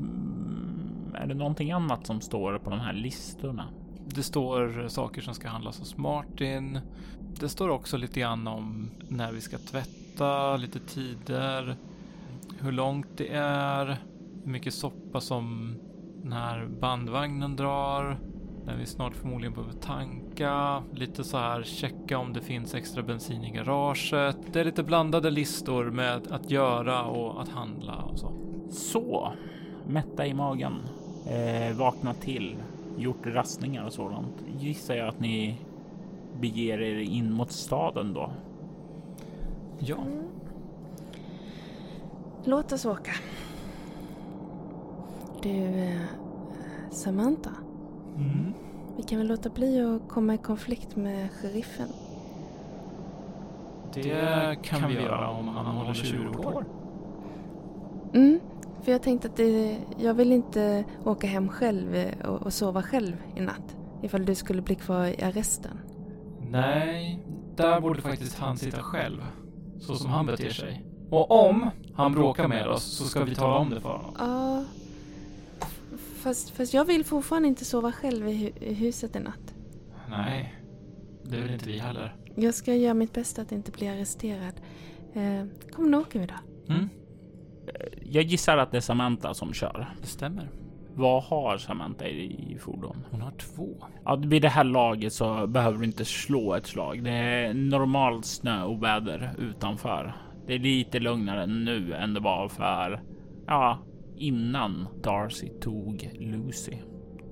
[1.17, 3.65] är det någonting annat som står på de här listorna?
[4.05, 6.79] Det står saker som ska handlas hos Martin.
[7.39, 11.75] Det står också lite grann om när vi ska tvätta, lite tider,
[12.59, 13.85] hur långt det är,
[14.43, 15.75] hur mycket soppa som
[16.23, 18.19] den här bandvagnen drar.
[18.65, 20.83] När vi snart förmodligen behöver tanka.
[20.93, 24.37] Lite så här checka om det finns extra bensin i garaget.
[24.53, 28.31] Det är lite blandade listor med att göra och att handla och så.
[28.71, 29.33] Så,
[29.87, 30.73] mätta i magen,
[31.29, 32.55] eh, vakna till,
[32.97, 34.43] gjort rastningar och sådant.
[34.59, 35.57] Gissar jag att ni
[36.39, 38.31] beger er in mot staden då?
[39.79, 39.97] Ja.
[42.43, 43.11] Låt oss åka.
[45.41, 46.01] Du, eh,
[46.91, 47.51] Samantha.
[48.15, 48.53] Mm.
[48.97, 51.87] Vi kan väl låta bli att komma i konflikt med sheriffen?
[53.93, 56.63] Det kan vi göra om han håller tjur på.
[58.13, 58.39] Mm,
[58.87, 62.81] för jag tänkte att det, jag vill inte åka hem själv eh, och, och sova
[62.83, 63.75] själv i natt.
[64.03, 65.79] Ifall du skulle bli kvar i arresten.
[66.51, 69.21] Nej, där borde faktiskt han sitta själv.
[69.79, 70.85] Så som han beter sig.
[71.09, 74.13] Och om han bråkar med oss så ska vi tala om det för honom.
[74.19, 74.65] Ja,
[76.15, 79.55] fast, fast jag vill fortfarande inte sova själv i, hu- i huset i natt.
[80.09, 80.55] Nej,
[81.23, 82.15] det vill inte vi heller.
[82.35, 84.61] Jag ska göra mitt bästa att inte bli arresterad.
[85.13, 86.73] Eh, kom, nu åker vi då.
[86.73, 86.89] Mm,
[88.01, 89.87] Jag gissar att det är Samantha som kör.
[90.01, 90.49] det stämmer.
[90.93, 93.03] Vad har Samantha i fordon?
[93.11, 93.69] Hon har två.
[94.05, 97.03] Ja, vid det här laget så behöver du inte slå ett slag.
[97.03, 100.13] Det är normalt snöoväder utanför.
[100.47, 103.01] Det är lite lugnare nu än det var för,
[103.47, 103.79] ja,
[104.15, 106.77] innan Darcy tog Lucy.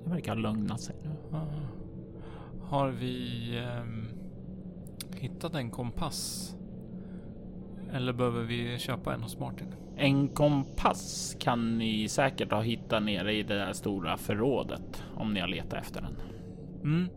[0.03, 1.39] Det verkar ha lugnat sig nu.
[2.61, 4.07] Har vi ehm,
[5.17, 6.51] hittat en kompass?
[7.93, 9.67] Eller behöver vi köpa en hos Martin?
[9.97, 15.39] En kompass kan ni säkert ha hittat nere i det där stora förrådet om ni
[15.39, 16.15] har letat efter den.
[16.83, 17.09] Mm.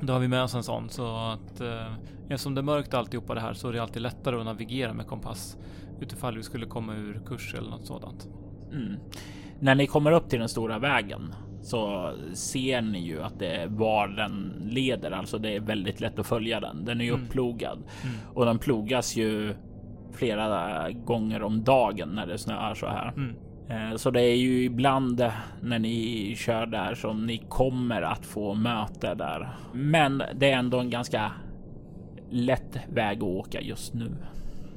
[0.00, 1.92] Då har vi med oss en sån så att eh,
[2.28, 5.06] eftersom det är mörkt alltihopa det här så är det alltid lättare att navigera med
[5.06, 5.56] kompass
[6.00, 8.28] utifall vi skulle komma ur kurs eller något sådant.
[8.72, 8.94] Mm.
[9.60, 13.66] När ni kommer upp till den stora vägen så ser ni ju att det är
[13.66, 15.10] var den leder.
[15.10, 16.84] Alltså det är väldigt lätt att följa den.
[16.84, 17.24] Den är ju Mm.
[17.24, 18.16] upplogad Mm.
[18.34, 19.54] och den plogas ju
[20.12, 23.08] flera gånger om dagen när det snöar så här.
[23.08, 23.36] Mm.
[23.68, 28.26] Eh, Så det är ju ibland eh, när ni kör där som ni kommer att
[28.26, 29.48] få möte där.
[29.72, 31.32] Men det är ändå en ganska
[32.30, 34.10] lätt väg att åka just nu.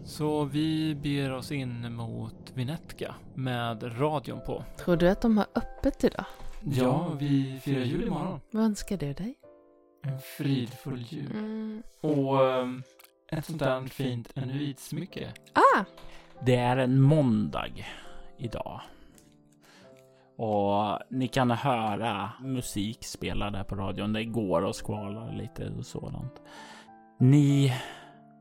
[0.04, 4.64] Så vi beger oss in mot Vinetka med radion på.
[4.78, 6.26] Tror du att de har öppet idag?
[6.64, 8.40] Ja, vi firar jul imorgon.
[8.52, 9.36] Vad önskar du dig?
[10.04, 11.32] En fridfull jul.
[11.34, 11.84] Mm.
[12.02, 12.84] Och ehm,
[13.32, 15.34] ett sånt där fint enuitsmycke.
[15.54, 15.84] Ah!
[16.42, 17.68] Det är en måndag
[18.38, 18.82] idag.
[20.38, 24.14] Och ni kan höra musik spela där på radion.
[24.14, 26.42] Det går och skvalar lite och sådant.
[27.20, 27.74] Ni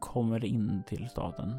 [0.01, 1.57] kommer in till staden,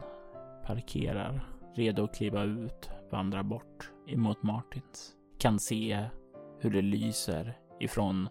[0.65, 5.11] parkerar, redo att kliva ut, vandrar bort emot Martins.
[5.39, 6.05] Kan se
[6.59, 8.29] hur det lyser ifrån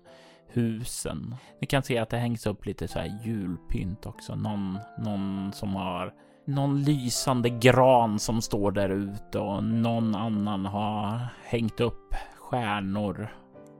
[0.54, 1.36] husen.
[1.60, 4.34] Ni kan se att det hängs upp lite så här julpynt också.
[4.34, 6.14] Någon, någon som har
[6.46, 13.28] någon lysande gran som står där ute och någon annan har hängt upp stjärnor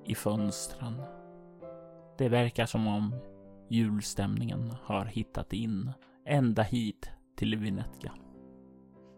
[0.06, 1.02] i fönstren.
[2.18, 3.14] Det verkar som om
[3.70, 5.92] julstämningen har hittat in
[6.26, 8.12] ända hit till Vinetka.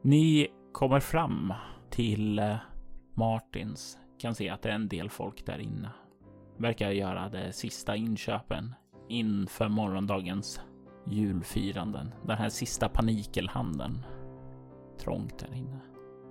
[0.03, 1.53] Ni kommer fram
[1.91, 2.57] till eh,
[3.15, 3.99] Martins.
[4.19, 5.91] Kan se att det är en del folk där inne.
[6.57, 8.75] Verkar göra de sista inköpen
[9.09, 10.61] inför morgondagens
[11.07, 12.15] julfiranden.
[12.23, 14.07] Den här sista panikelhandeln.
[15.01, 15.81] Trångt där inne.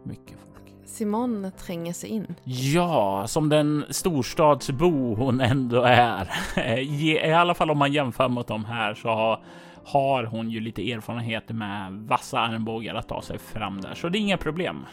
[0.03, 0.73] Mycket folk.
[0.85, 2.35] Simon tränger sig in.
[2.43, 6.29] Ja, som den storstadsbo hon ändå är.
[6.79, 9.39] I alla fall om man jämför mot de här så
[9.85, 14.17] har, hon ju lite erfarenhet med vassa armbågar att ta sig fram där, så det
[14.17, 14.85] är inga problem.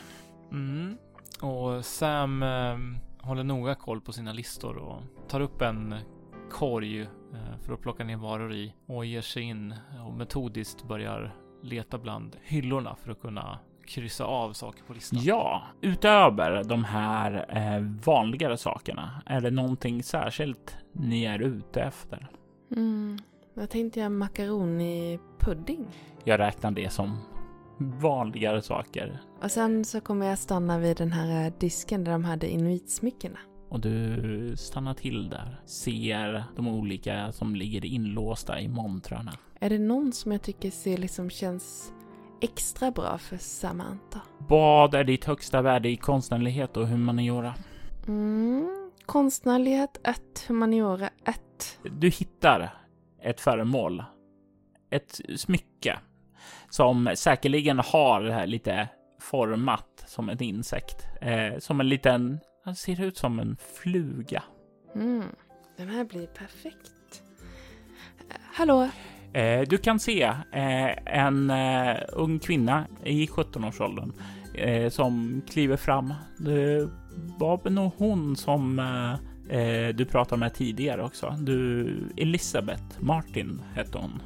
[0.51, 0.97] Mm.
[1.43, 5.95] Och Sam ehm, håller noga koll på sina listor och tar upp en
[6.51, 7.09] korg eh,
[7.63, 9.75] för att plocka ner varor i och ger sig in
[10.07, 15.19] och metodiskt börjar leta bland hyllorna för att kunna kryssa av saker på listan.
[15.23, 22.29] Ja, utöver de här eh, vanligare sakerna, är det någonting särskilt ni är ute efter?
[22.77, 23.19] Mm.
[23.55, 25.87] Jag tänkte göra makaroni-pudding.
[26.25, 27.19] Jag räknar det som
[27.79, 32.25] vanligare saker Och sen så kommer jag stanna vid den här eh, disken där de
[32.25, 33.39] hade inuitsmyckena.
[33.73, 35.61] Och du stannar till där.
[35.65, 39.33] Ser de olika som ligger inlåsta i montrarna.
[39.61, 41.93] Är det någon som jag tycker ser liksom känns
[42.41, 44.21] extra bra för Samantha?
[44.39, 47.55] Vad är ditt högsta värde i konstnärlighet och humaniora?
[48.09, 48.91] Mm.
[49.07, 51.41] Konstnärlighet 1, humaniora 1.
[52.01, 52.75] Du hittar
[53.23, 54.05] ett föremål,
[54.91, 55.99] ett smycke
[56.71, 58.89] som säkerligen har det här lite
[59.21, 64.43] format som en insekt, eh, som en liten, den ser ut som en fluga.
[64.95, 65.25] Mm.
[65.77, 67.23] Den här blir perfekt.
[68.31, 68.89] Eh, Hallå?
[69.33, 70.23] Eh, du kan se
[70.53, 74.13] eh, en eh, ung kvinna i 17-årsåldern
[74.55, 76.15] eh, som kliver fram.
[76.39, 76.89] Det
[77.39, 78.79] var nog hon som
[79.49, 81.37] eh, du pratade med tidigare också.
[81.41, 84.23] Du, Elisabeth Martin hette hon.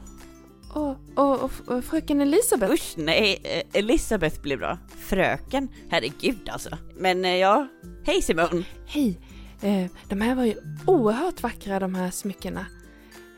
[0.76, 2.72] Och, och, och, och fröken Elisabeth?
[2.72, 4.78] Usch, nej, eh, Elisabeth blir bra.
[4.88, 6.78] Fröken, herregud alltså.
[6.96, 7.68] Men eh, ja,
[8.04, 8.64] hej Simon.
[8.86, 9.18] Hej!
[9.62, 10.54] Eh, de här var ju
[10.86, 12.66] oerhört vackra de här smyckena.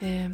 [0.01, 0.31] Eh,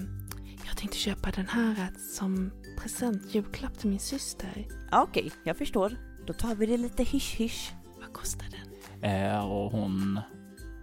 [0.67, 4.67] jag tänkte köpa den här som present, julklapp till min syster.
[4.91, 5.97] Ja, Okej, jag förstår.
[6.27, 7.73] Då tar vi det lite hysch-hysch.
[8.01, 9.11] Vad kostar den?
[9.11, 10.21] Eh, och hon,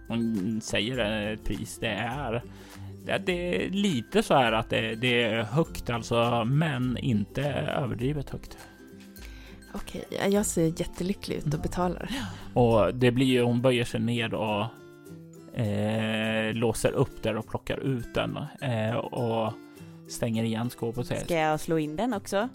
[0.08, 0.98] hon säger
[1.32, 1.78] ett pris.
[1.80, 2.42] Det är,
[3.04, 8.58] det, är lite så här att det, det är högt alltså, men inte överdrivet högt.
[9.74, 12.10] Okej, jag ser jättelycklig ut och betalar.
[12.54, 14.66] Och det blir ju, hon böjer sig ner och
[15.60, 19.52] eh, låser upp där och plockar ut den eh, och
[20.08, 22.48] stänger igen skåpet Ska jag slå in den också?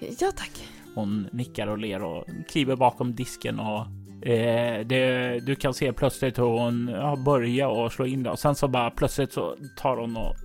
[0.00, 0.68] Ja tack.
[0.94, 3.86] Hon nickar och ler och kliver bakom disken och
[4.26, 8.38] eh, det, du kan se plötsligt hur hon ja, börjar och slå in den och
[8.38, 10.36] sen så bara plötsligt så tar hon och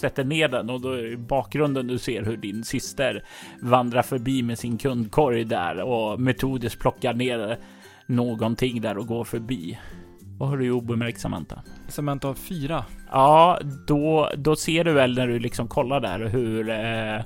[0.00, 3.24] sätter ner den och då är i bakgrunden du ser hur din syster
[3.62, 7.58] vandrar förbi med sin kundkorg där och metodiskt plockar ner
[8.06, 9.78] någonting där och går förbi.
[10.38, 11.62] Vad har du obemärkt Samantha?
[11.88, 12.84] Cement av fyra.
[13.10, 16.68] Ja, då, då ser du väl när du liksom kollar där hur...
[16.68, 17.16] Eh,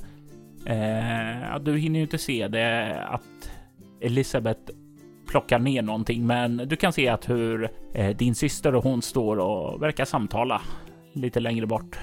[0.75, 3.51] eh, du hinner ju inte se det att
[4.01, 4.73] Elisabeth
[5.29, 9.37] plockar ner någonting, men du kan se att hur eh, din syster och hon står
[9.37, 10.63] och verkar samtala
[11.13, 11.99] lite längre bort.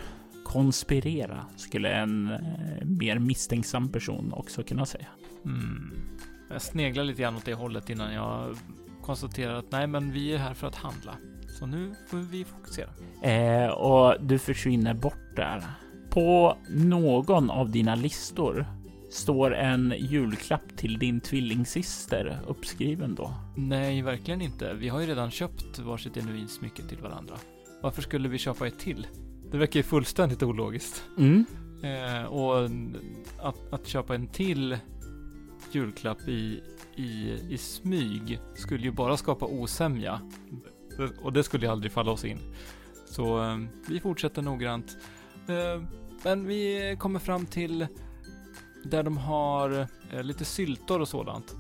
[0.46, 5.08] Konspirera skulle en eh, mer misstänksam person också kunna säga.
[5.46, 5.92] Mm.
[6.50, 8.56] Jag sneglar lite grann åt det hållet innan jag
[9.02, 11.16] konstaterar att nej, men vi är här för att handla.
[11.60, 12.90] Så nu får vi fokusera.
[13.22, 15.64] Eh, och du försvinner bort där.
[16.10, 18.66] På någon av dina listor
[19.16, 23.34] står en julklapp till din tvillingsyster uppskriven då.
[23.56, 24.74] Nej, verkligen inte.
[24.74, 27.36] Vi har ju redan köpt varsitt genuinsmycke till varandra.
[27.82, 29.08] Varför skulle vi köpa ett till?
[29.52, 31.04] Det verkar ju fullständigt ologiskt.
[31.18, 31.46] Mm.
[31.84, 32.70] Eh, och
[33.40, 34.78] att, att köpa en till
[35.72, 36.62] julklapp i,
[36.96, 40.22] i, i smyg skulle ju bara skapa osämja.
[41.22, 42.40] Och det skulle ju aldrig falla oss in.
[43.06, 43.58] Så eh,
[43.90, 44.98] vi fortsätter noggrant.
[45.48, 45.84] Eh,
[46.24, 47.88] men vi kommer fram till
[48.86, 51.56] där de har eh, lite syltor och sådant.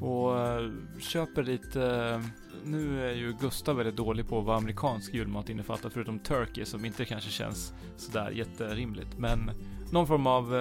[0.00, 1.82] Och eh, köper lite...
[1.82, 2.20] eh,
[2.64, 7.04] nu är ju Gustav väldigt dålig på vad amerikansk julmat innefattar förutom turkey som inte
[7.04, 9.18] kanske känns sådär jätterimligt.
[9.18, 9.50] Men
[9.92, 10.54] någon form av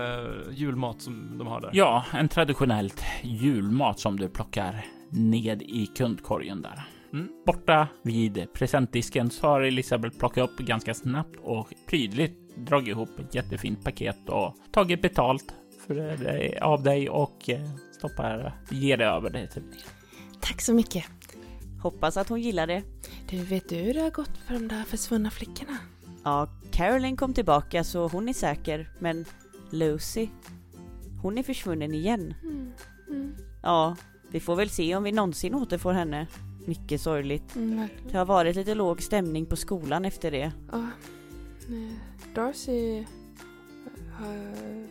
[0.52, 1.70] julmat som de har där.
[1.74, 6.88] Ja, en traditionellt julmat som du plockar ned i kundkorgen där.
[7.14, 7.30] Mm.
[7.46, 13.36] Borta vid presentdisken så har Elisabeth plockat upp ganska snabbt och prydligt dragit ihop ett
[13.36, 15.56] jättefint paket och tagit betalt
[15.88, 19.80] för det, av dig och eh, stoppar, ger det över dig till dig.
[20.40, 21.06] Tack så mycket.
[21.82, 22.84] Hoppas att hon gillar det.
[23.30, 25.78] Du, vet du hur det har gått för de där försvunna flickorna?
[26.24, 28.90] Ja, Caroline kom tillbaka så hon är säker.
[29.00, 29.26] Men
[29.70, 30.28] Lucy,
[31.22, 32.34] hon är försvunnen igen.
[32.44, 32.72] Mm.
[33.10, 33.36] Mm.
[33.64, 33.96] Ja,
[34.32, 36.28] vi får väl se om vi någonsin återfår henne.
[36.66, 37.56] Mycket sorgligt.
[37.56, 37.88] Mm.
[38.12, 40.52] Det har varit lite låg stämning på skolan efter det.
[40.72, 40.88] Ja.
[41.70, 41.94] Eh,
[42.36, 43.04] Darcy...
[44.14, 44.88] Har,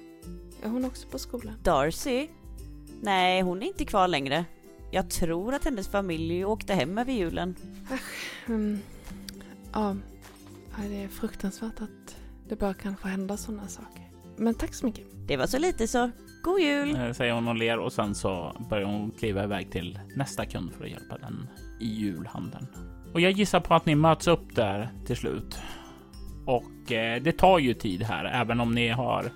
[0.63, 1.55] är hon också på skolan?
[1.63, 2.29] Darcy?
[3.01, 4.45] Nej, hon är inte kvar längre.
[4.91, 7.55] Jag tror att hennes familj åkte hem över julen.
[8.47, 8.79] Mm.
[9.73, 9.97] Ja.
[10.77, 12.17] Ja, det är fruktansvärt att
[12.49, 14.03] det bara kan få hända sådana saker.
[14.37, 15.07] Men tack så mycket.
[15.27, 16.11] Det var så lite så.
[16.43, 16.97] God jul!
[16.97, 20.73] Eh, Säger hon och ler och sen så börjar hon kliva iväg till nästa kund
[20.73, 21.49] för att hjälpa den
[21.81, 22.67] i julhandeln.
[23.15, 25.59] Och jag gissar på att ni möts upp där till slut.
[26.47, 29.31] Och eh, det tar ju tid här, även om ni har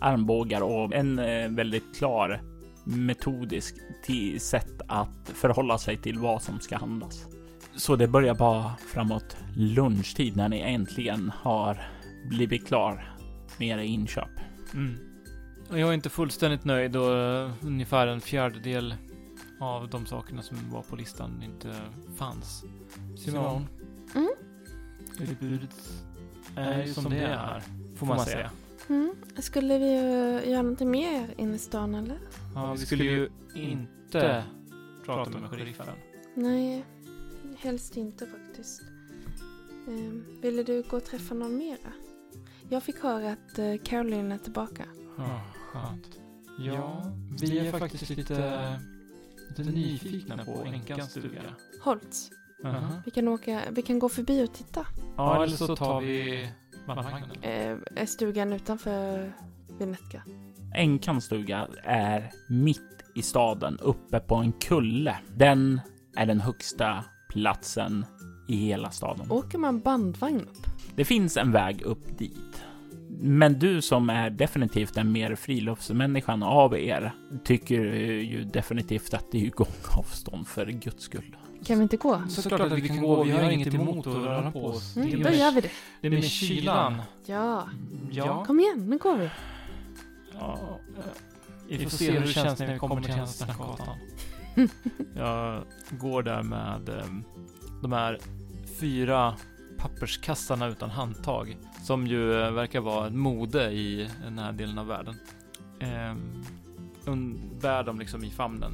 [0.00, 2.40] armbågar och en eh, väldigt klar
[2.84, 3.74] metodisk
[4.38, 7.26] sätt att förhålla sig till vad som ska handlas.
[7.76, 11.88] Så det börjar bara framåt lunchtid när ni äntligen har
[12.28, 13.14] blivit klar
[13.58, 14.30] med era inköp.
[14.74, 14.98] Mm.
[15.70, 18.94] Jag är inte fullständigt nöjd och eh, ungefär en fjärdedel
[19.60, 21.74] av de sakerna som var på listan inte
[22.16, 22.64] fanns.
[23.16, 23.66] Simon?
[24.14, 24.28] Mm?
[25.20, 25.76] Utbudet
[26.56, 27.62] är ju som det är här,
[27.96, 28.50] får man säga.
[28.88, 29.14] Mm.
[29.38, 29.92] Skulle vi
[30.50, 32.18] göra någonting mer inne i stan eller?
[32.54, 34.44] Ja, vi skulle ju inte
[35.04, 35.86] prata med sheriffen.
[36.34, 36.84] Nej,
[37.58, 38.82] helst inte faktiskt.
[39.86, 41.92] Um, ville du gå och träffa någon mera?
[42.68, 44.84] Jag fick höra att uh, Caroline är tillbaka.
[45.16, 45.40] Ja,
[45.72, 46.18] skönt.
[46.58, 48.80] Ja, vi är faktiskt lite,
[49.48, 51.42] lite nyfikna på änkans stuga.
[51.82, 52.30] Holtz,
[52.64, 53.02] Aha.
[53.04, 54.86] vi kan, åka, vi kan gå förbi och titta.
[55.16, 56.48] Ja, eller så tar vi
[56.94, 57.30] bandvagnen.
[57.30, 59.32] Uh, är stugan utanför
[59.78, 60.22] Vinetka?
[60.74, 65.16] Enkans stuga är mitt i staden, uppe på en kulle.
[65.36, 65.80] Den
[66.16, 68.04] är den högsta platsen
[68.48, 69.32] i hela staden.
[69.32, 70.66] Åker man bandvagn upp?
[70.96, 72.62] Det finns en väg upp dit.
[73.20, 77.12] Men du som är definitivt den mer friluftsmänniskan av er
[77.44, 77.84] tycker
[78.20, 81.36] ju definitivt att det är gångavstånd för guds skull.
[81.64, 82.22] Kan vi inte gå?
[82.28, 84.96] Såklart att vi kan gå, vi har inget emot att röra på oss.
[84.96, 85.70] Mm, då gör vi det.
[86.00, 87.02] Det är med kylan.
[87.26, 87.68] Ja,
[88.10, 88.44] Ja.
[88.44, 89.30] kom igen, nu går vi.
[90.38, 90.58] Ja,
[90.98, 91.04] eh,
[91.68, 93.96] vi får se hur det känns när vi kommer till Snackgatan.
[95.16, 97.04] Jag går där med eh,
[97.82, 98.18] de här
[98.80, 99.34] fyra
[99.78, 101.56] papperskassarna utan handtag.
[101.84, 105.14] Som ju eh, verkar vara ett mode i den här delen av världen.
[105.80, 106.14] Eh,
[107.04, 108.72] un- bär dem liksom i famnen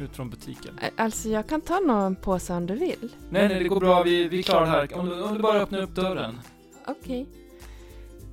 [0.00, 0.78] ut från butiken.
[0.96, 3.12] Alltså jag kan ta någon påse om du vill.
[3.30, 4.02] Nej, nej, det går bra.
[4.02, 4.98] Vi, vi klarar det här.
[4.98, 6.40] Om du, om du bara öppnar upp dörren.
[6.86, 7.26] Okej.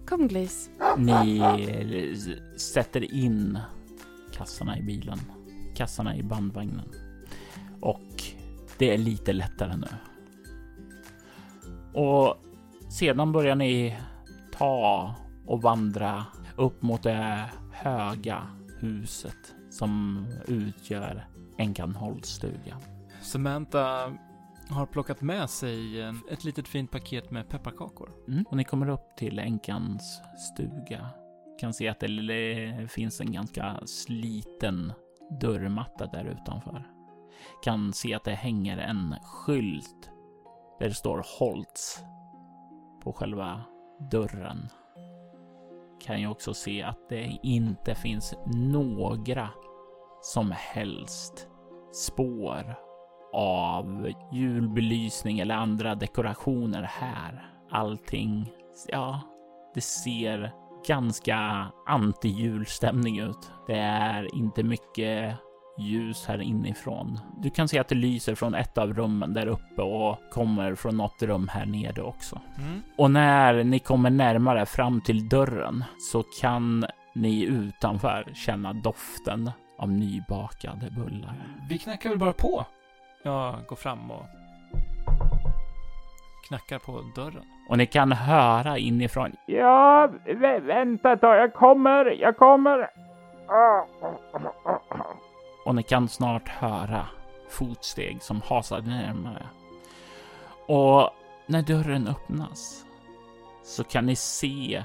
[0.07, 0.69] Kom Glis.
[0.97, 1.41] Ni
[2.57, 3.59] sätter in
[4.33, 5.19] kassarna i bilen,
[5.75, 6.89] kassarna i bandvagnen
[7.81, 8.23] och
[8.77, 9.87] det är lite lättare nu.
[11.93, 12.37] Och
[12.89, 13.97] sedan börjar ni
[14.57, 18.47] ta och vandra upp mot det höga
[18.79, 21.27] huset som utgör
[21.57, 22.81] Enkanholmsstugan.
[23.21, 24.13] Samantha
[24.69, 26.01] har plockat med sig
[26.31, 28.09] ett litet fint paket med pepparkakor.
[28.27, 28.45] Mm.
[28.49, 30.21] Och ni kommer upp till änkans
[30.53, 31.09] stuga.
[31.59, 34.93] Kan se att det finns en ganska sliten
[35.41, 36.87] dörrmatta där utanför.
[37.63, 40.11] Kan se att det hänger en skylt
[40.79, 42.03] där det står Holtz
[43.03, 43.61] på själva
[44.11, 44.69] dörren.
[46.01, 49.49] Kan ju också se att det inte finns några
[50.23, 51.47] som helst
[51.91, 52.75] spår
[53.33, 57.49] av julbelysning eller andra dekorationer här.
[57.71, 58.51] Allting,
[58.87, 59.21] ja,
[59.75, 60.51] det ser
[60.87, 63.51] ganska anti-julstämning ut.
[63.67, 65.35] Det är inte mycket
[65.79, 67.19] ljus här inifrån.
[67.37, 70.97] Du kan se att det lyser från ett av rummen där uppe och kommer från
[70.97, 72.41] något rum här nere också.
[72.57, 72.81] Mm.
[72.97, 79.51] Och när ni kommer närmare fram till dörren så kan ni utanför känna doften
[79.83, 81.35] av nybakade bullar.
[81.69, 82.65] Vi knackar väl bara på.
[83.23, 84.25] Jag går fram och
[86.47, 87.45] knackar på dörren.
[87.69, 89.35] Och ni kan höra inifrån.
[89.45, 92.89] Ja, vä vänta ett tag, jag kommer, jag kommer.
[95.65, 97.05] Och ni kan snart höra
[97.49, 99.47] fotsteg som hasar närmare.
[100.67, 101.09] Och
[101.45, 102.85] när dörren öppnas
[103.63, 104.83] så kan ni se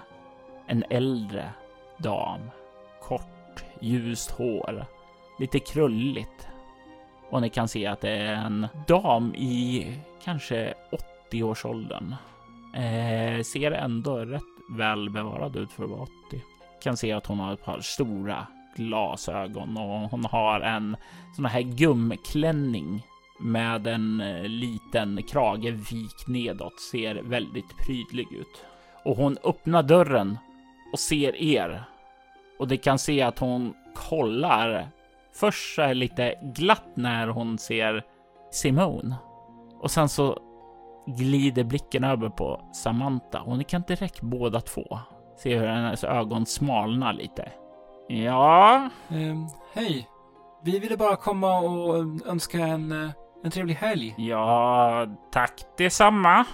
[0.66, 1.50] en äldre
[1.98, 2.40] dam.
[3.80, 4.84] Ljust hår,
[5.38, 6.48] lite krulligt.
[7.30, 9.92] Och ni kan se att det är en dam i
[10.24, 10.74] kanske
[11.30, 12.14] 80-årsåldern.
[12.74, 16.42] Eh, ser ändå rätt väl bevarad ut för att vara 80.
[16.82, 20.96] Kan se att hon har ett par stora glasögon och hon har en
[21.36, 23.02] sån här gumklänning
[23.38, 26.80] med en eh, liten krage vikt nedåt.
[26.80, 28.64] Ser väldigt prydlig ut.
[29.04, 30.38] Och hon öppnar dörren
[30.92, 31.84] och ser er.
[32.58, 34.88] Och det kan se att hon kollar
[35.34, 38.04] först lite glatt när hon ser
[38.50, 39.16] Simone.
[39.80, 40.38] Och sen så
[41.06, 44.98] glider blicken över på Samantha och ni kan direkt båda två
[45.36, 47.52] se hur hennes ögon smalnar lite.
[48.08, 50.08] Ja, Ehm, hej.
[50.62, 53.10] Vi ville bara komma och önska en, eh,
[53.44, 54.14] en trevlig helg.
[54.18, 56.44] ja, tack detsamma.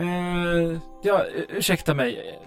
[0.00, 2.38] Uh, ja, ursäkta mig.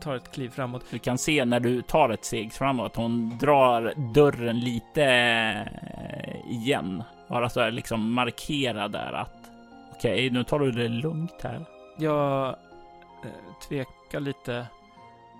[0.00, 0.84] Tar ett kliv framåt.
[0.90, 7.02] Du kan se när du tar ett steg framåt, hon drar dörren lite eh, igen.
[7.28, 9.50] Bara så här liksom markera där att
[9.92, 11.64] okej, nu tar du det lugnt här.
[11.98, 14.66] Jag eh, tvekar lite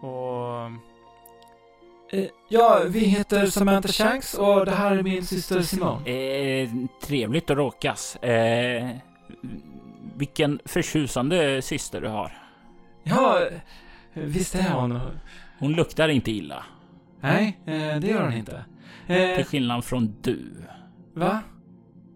[0.00, 0.70] och...
[2.10, 6.10] Eh, ja, vi heter Samantha Shanks och det här är min syster Simone.
[6.10, 6.68] Eh,
[7.02, 8.16] trevligt att råkas.
[8.16, 8.90] Eh,
[10.16, 12.32] vilken förtjusande syster du har.
[13.02, 13.40] Ja,
[14.14, 15.00] visst är hon.
[15.58, 16.64] Hon luktar inte illa.
[17.20, 18.64] Nej, eh, det gör hon inte.
[19.06, 20.52] Eh, Till skillnad från du.
[21.14, 21.40] va?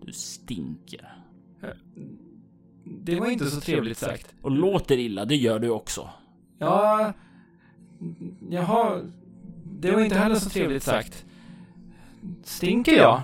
[0.04, 1.14] Du stinker.
[2.84, 4.34] Det var inte så trevligt sagt.
[4.42, 6.10] Och låter illa, det gör du också.
[6.58, 7.12] Ja,
[8.50, 9.00] jaha.
[9.64, 11.24] Det var inte heller så trevligt sagt.
[12.44, 13.22] Stinker jag?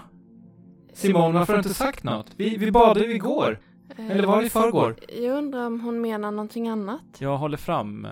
[0.92, 2.26] Simon, varför har du inte sagt något?
[2.36, 3.60] Vi, vi badade ju igår.
[3.96, 4.96] Eller var det i förrgår?
[5.22, 7.00] Jag undrar om hon menar någonting annat.
[7.18, 8.10] Jag håller fram eh,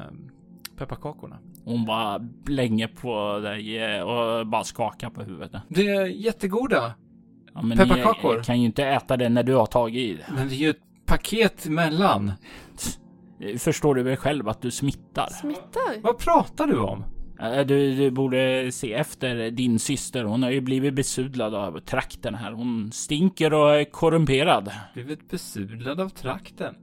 [0.87, 1.39] pepparkakorna.
[1.65, 5.53] Hon bara blänger på dig eh, och bara skakar på huvudet.
[5.69, 6.95] Det är jättegoda.
[7.55, 8.37] Ja, men Pepparkakor?
[8.39, 10.35] Ni kan ju inte äta det när du har tagit i det.
[10.37, 12.33] Men det är ju ett paket emellan.
[13.59, 15.27] Förstår du väl själv att du smittar?
[15.27, 16.01] Smittar?
[16.03, 17.05] Vad pratar du om?
[17.41, 20.25] Eh, Du, du borde se efter din syster.
[20.25, 22.53] Hon har ju blivit besudlad av trakten här.
[22.53, 24.71] Hon stinker och är korrumperad.
[24.95, 26.75] Blivit besudlad av trakten.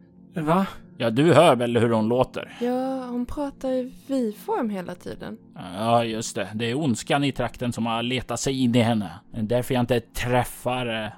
[0.41, 0.67] Va?
[0.97, 2.57] Ja, du hör väl hur hon låter?
[2.61, 5.37] Ja, hon pratar i vi-form hela tiden.
[5.55, 6.47] Ja, just det.
[6.55, 9.11] Det är ondskan i trakten som har letat sig in i henne.
[9.31, 11.09] Det är därför jag inte träffar eh,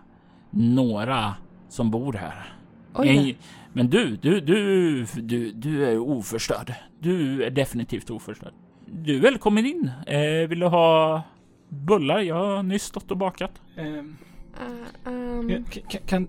[0.49, 1.33] några
[1.69, 2.53] som bor här.
[2.93, 3.37] Oj
[3.73, 6.73] Men du, du, du, du, du är oförstörd.
[6.99, 8.53] Du är definitivt oförstörd.
[8.85, 9.91] Du är välkommen in.
[10.07, 11.21] Eh, vill du ha
[11.69, 12.19] bullar?
[12.19, 13.61] Jag har nyss stått och bakat.
[13.77, 14.17] Ehm,
[15.07, 15.57] Uh, um, ja,
[15.91, 16.27] k- kan,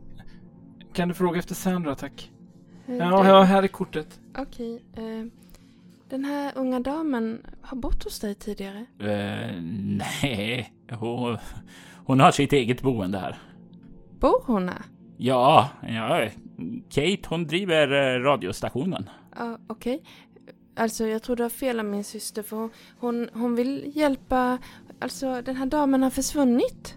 [0.93, 2.31] kan du fråga efter Sandra, tack?
[2.87, 4.21] Ja, ja, här är kortet.
[4.39, 4.83] Okej.
[4.97, 5.27] eh,
[6.09, 8.87] den här unga damen har bott hos dig tidigare.
[8.99, 9.63] Eh,
[10.23, 11.39] nej, hon,
[12.07, 13.39] hon har sitt eget boende här.
[14.21, 14.83] Bor hon här?
[15.17, 16.29] Ja, ja,
[16.91, 19.11] Kate hon driver eh, radiostationen.
[19.37, 20.03] Ja, okej.
[20.77, 24.59] Alltså, jag tror du har fel om min syster för hon, hon, hon vill hjälpa...
[25.01, 26.97] Alltså, den här damen har försvunnit.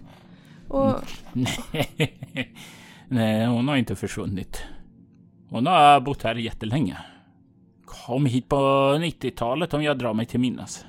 [0.68, 0.94] Och...
[1.32, 2.54] Nej,
[3.08, 4.62] nej, hon har inte försvunnit.
[5.48, 6.98] Hon har bott här jättelänge.
[7.84, 8.56] Kom hit på
[9.00, 10.84] 90-talet om jag drar mig till minnes.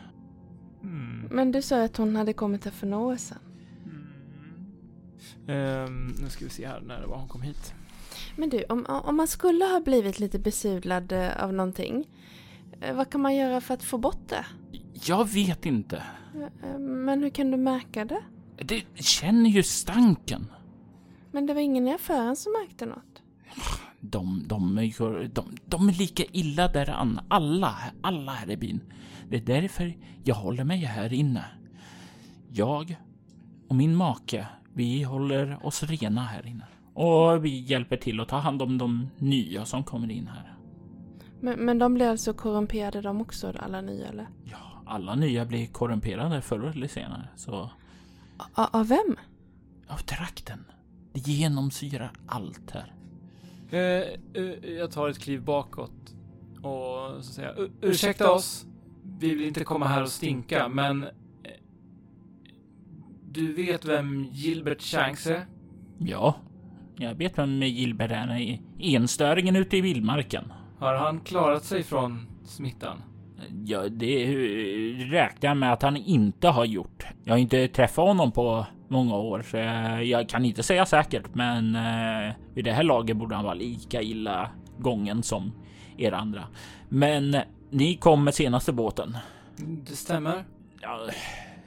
[0.83, 1.27] Mm.
[1.31, 3.37] Men du sa att hon hade kommit här för några år sedan.
[5.47, 7.73] Ehm, nu ska vi se här när det var hon kom hit.
[8.37, 12.07] Men du, om, om man skulle ha blivit lite besudlad eh, av någonting.
[12.81, 14.45] eh, Vad kan man göra för att få bort det?
[15.05, 16.03] Jag vet inte.
[16.63, 18.21] Eh, Men hur kan du märka det?
[18.57, 20.51] Det känner ju stanken.
[21.31, 23.21] Men det var ingen i affären som märkte något.
[23.99, 24.75] De, de,
[25.33, 27.19] de, de är lika illa däran.
[27.27, 28.81] Alla, alla här i byn.
[29.29, 29.93] Det är därför
[30.23, 31.45] jag håller mig här inne.
[32.49, 32.95] Jag
[33.69, 36.65] och min make, vi håller oss rena här inne.
[36.93, 40.53] Och vi hjälper till att ta hand om de nya som kommer in här.
[41.41, 44.27] Men, men de blir alltså korrumperade de också, alla nya eller?
[44.43, 47.27] Ja, alla nya blir korrumperade förr eller senare.
[47.35, 47.69] Så,
[48.53, 49.15] A- av vem?
[49.87, 50.65] av trakten.
[51.13, 52.93] Det genomsyrar allt här.
[53.71, 56.15] Eh, eh, jag tar ett kliv bakåt
[56.61, 58.65] och så säger jag, "U- ursäkta oss.
[59.19, 61.09] Vi vill inte komma här och stinka, men eh,
[63.31, 65.45] du vet vem Gilbert Shanks är?
[65.97, 66.35] Ja,
[66.97, 68.37] jag vet vem Gilbert är.
[68.39, 68.61] i
[68.95, 70.53] Enstöringen ute i vildmarken.
[70.79, 73.01] Har han klarat sig från smittan?
[73.65, 74.25] Ja, det
[75.11, 77.05] räknar jag med att han inte har gjort.
[77.23, 81.35] Jag har inte träffat honom på många år, så jag, jag kan inte säga säkert.
[81.35, 85.51] Men eh, vid det här laget borde han vara lika illa gången som
[85.97, 86.43] er andra.
[86.89, 87.35] Men
[87.69, 89.17] ni kom med senaste båten.
[89.57, 90.43] Det stämmer.
[90.81, 90.99] Ja,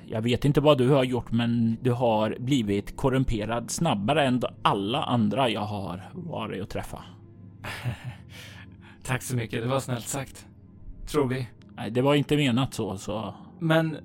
[0.06, 5.02] jag vet inte vad du har gjort, men du har blivit korrumperad snabbare än alla
[5.02, 7.04] andra jag har varit och träffa.
[9.04, 10.46] Tack så mycket, det var snällt sagt.
[11.06, 11.48] Tror vi.
[11.76, 13.96] Nej, det var inte menat så, så Men...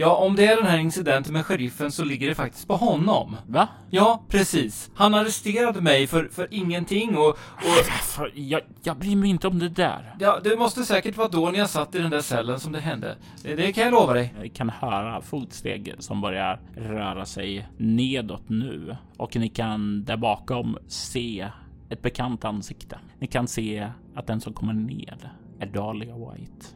[0.00, 3.36] Ja, om det är den här incidenten med sheriffen så ligger det faktiskt på honom.
[3.46, 3.68] va?
[3.90, 4.90] Ja, precis.
[4.94, 9.68] Han arresterade mig för, för ingenting och, och Jag, jag bryr mig inte om det
[9.68, 10.14] där.
[10.20, 12.80] Ja, det måste säkert vara då ni har satt i den där cellen som det
[12.80, 13.16] hände.
[13.42, 14.34] Det, det kan jag lova dig.
[14.42, 20.78] Jag kan höra fotsteg som börjar röra sig nedåt nu och ni kan där bakom
[20.86, 21.48] se
[21.88, 22.98] ett bekant ansikte.
[23.18, 25.28] Ni kan se att den som kommer ned
[25.60, 26.66] är Dahlia White.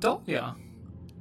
[0.00, 0.54] Dahlia?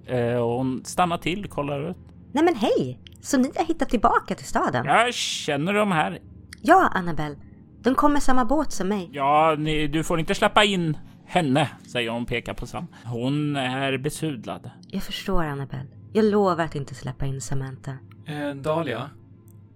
[0.09, 1.97] Eh, och hon stannar till, kollar ut.
[2.31, 2.99] Nej men hej!
[3.21, 4.85] Så ni har hittat tillbaka till staden?
[4.85, 6.19] Jag känner de här.
[6.61, 7.35] Ja, Annabelle.
[7.81, 9.09] De kom med samma båt som mig.
[9.13, 12.87] Ja, ni, du får inte släppa in henne, säger hon och pekar på Sam.
[13.05, 14.69] Hon är besudlad.
[14.87, 15.89] Jag förstår, Annabelle.
[16.13, 17.91] Jag lovar att inte släppa in Samantha.
[18.25, 19.09] Eh, Dahlia?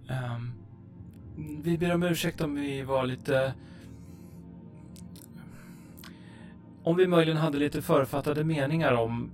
[0.10, 0.52] Ehm,
[1.64, 3.54] vi ber om ursäkt om vi var lite...
[6.84, 9.32] Om vi möjligen hade lite författade meningar om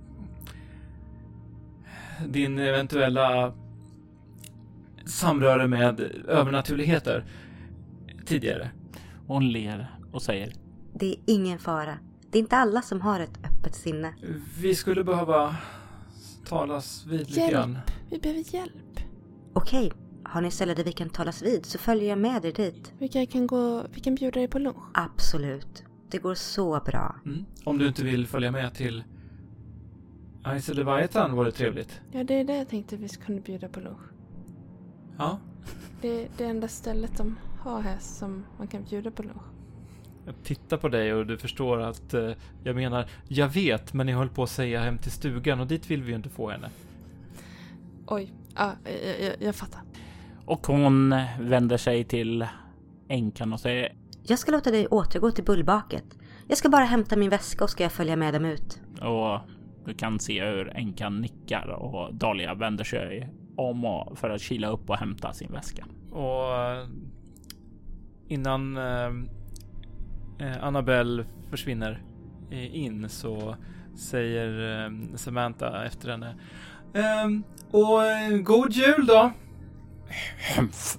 [2.28, 3.52] din eventuella
[5.06, 7.24] samröre med övernaturligheter
[8.26, 8.70] tidigare.
[9.26, 10.52] Hon ler och säger
[10.94, 11.98] Det är ingen fara.
[12.30, 14.14] Det är inte alla som har ett öppet sinne.
[14.60, 15.56] Vi skulle behöva
[16.46, 17.52] talas vid lite Hjälp.
[17.52, 17.78] grann.
[18.10, 19.00] Vi behöver hjälp.
[19.52, 19.92] Okej,
[20.24, 22.92] har ni ställe där vi kan talas vid så följer jag med er dit.
[22.98, 24.84] Vi kan, kan gå, vi kan bjuda dig på lunch.
[24.94, 25.84] Absolut.
[26.10, 27.16] Det går så bra.
[27.26, 27.44] Mm.
[27.64, 29.04] Om du inte vill följa med till
[30.56, 32.00] Isle Leviathan vore trevligt.
[32.12, 34.00] Ja, det är det jag tänkte vi kunde bjuda på lunch.
[35.18, 35.38] Ja,
[36.00, 39.42] Det är det enda stället de har här som man kan bjuda på lunch.
[40.26, 42.30] jag tittar på dig och du förstår att eh,
[42.64, 45.90] jag menar, jag vet, men ni höll på att säga hem till stugan och dit
[45.90, 46.68] vill vi ju inte få henne.
[48.06, 49.80] Oj, ja, jag, jag, jag fattar.
[50.46, 52.46] och hon vänder sig till
[53.08, 56.04] änkan och säger Jag ska låta dig återgå till bullbaket.
[56.48, 58.80] Jag ska bara hämta min väska och ska jag följa med dem ut.
[59.02, 59.40] och
[59.90, 64.68] du kan se hur änkan nickar och Dahlia vänder sig om och för att kila
[64.68, 65.86] upp och hämta sin väska.
[66.10, 66.52] Och
[68.28, 69.10] innan eh,
[70.38, 72.02] eh, Annabelle försvinner
[72.50, 73.56] in så
[73.96, 76.34] säger eh, Samantha efter henne.
[76.94, 78.00] Ehm, och
[78.44, 79.32] god jul då!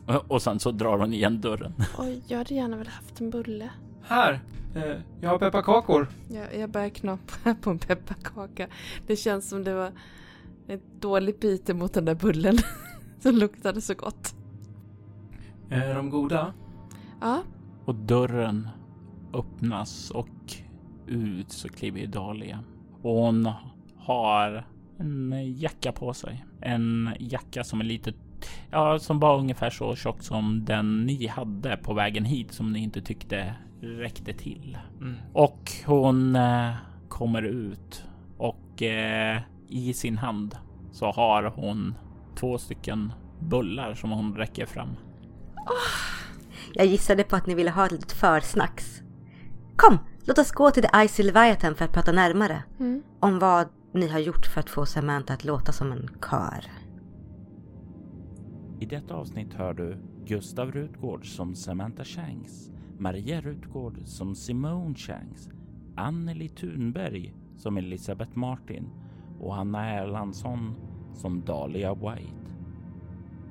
[0.27, 1.73] Och sen så drar hon igen dörren.
[1.97, 3.69] Oj, jag hade gärna velat haft en bulle.
[4.03, 4.39] Här!
[4.75, 6.07] Eh, jag har pepparkakor.
[6.29, 8.67] Jag, jag börjar knappa på en pepparkaka.
[9.07, 9.91] Det känns som det var
[10.67, 12.57] ett dåligt byte mot den där bullen
[13.19, 14.35] som luktade så gott.
[15.69, 16.53] Är de goda?
[17.21, 17.43] Ja,
[17.85, 18.69] Och dörren
[19.33, 20.27] öppnas och
[21.07, 22.63] ut så kliver Dahlia.
[23.01, 23.51] Och hon
[23.97, 24.67] har
[24.97, 26.45] en jacka på sig.
[26.61, 28.13] En jacka som är lite,
[28.71, 32.79] ja, som var ungefär så tjock som den ni hade på vägen hit som ni
[32.79, 34.77] inte tyckte räckte till.
[35.01, 35.15] Mm.
[35.33, 36.71] Och hon eh,
[37.09, 38.03] kommer ut
[38.37, 40.55] och eh, i sin hand
[40.91, 41.95] så har hon
[42.35, 44.89] två stycken bullar som hon räcker fram.
[46.73, 49.01] Jag gissade på att ni ville ha ett litet försnacks.
[49.75, 52.63] Kom, låt oss gå till The Icy Leviathan för att prata närmare.
[52.79, 53.03] mm.
[53.19, 56.65] Om vad ni har gjort för att få Samantha att låta som en kar.
[58.79, 62.69] I detta avsnitt hör du Gustav Rutgård som Samantha Shanks,
[63.01, 65.49] Maria Rutgård som Simone Shanks,
[65.95, 68.89] Anneli Thunberg som Elisabeth Martin
[69.39, 70.75] och Hanna Erlandsson
[71.13, 72.55] som Dahlia White.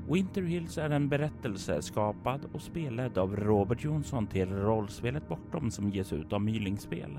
[0.08, 5.90] Winter Hills är en berättelse skapad och spelad av Robert Jonsson till rollspelet Bortom som
[5.90, 7.18] ges ut av Mylingspel.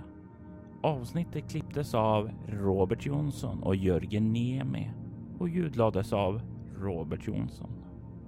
[0.81, 4.91] Avsnittet klipptes av Robert Jonsson och Jörgen Niemi
[5.39, 6.41] och ljudlades av
[6.77, 7.80] Robert Jonsson.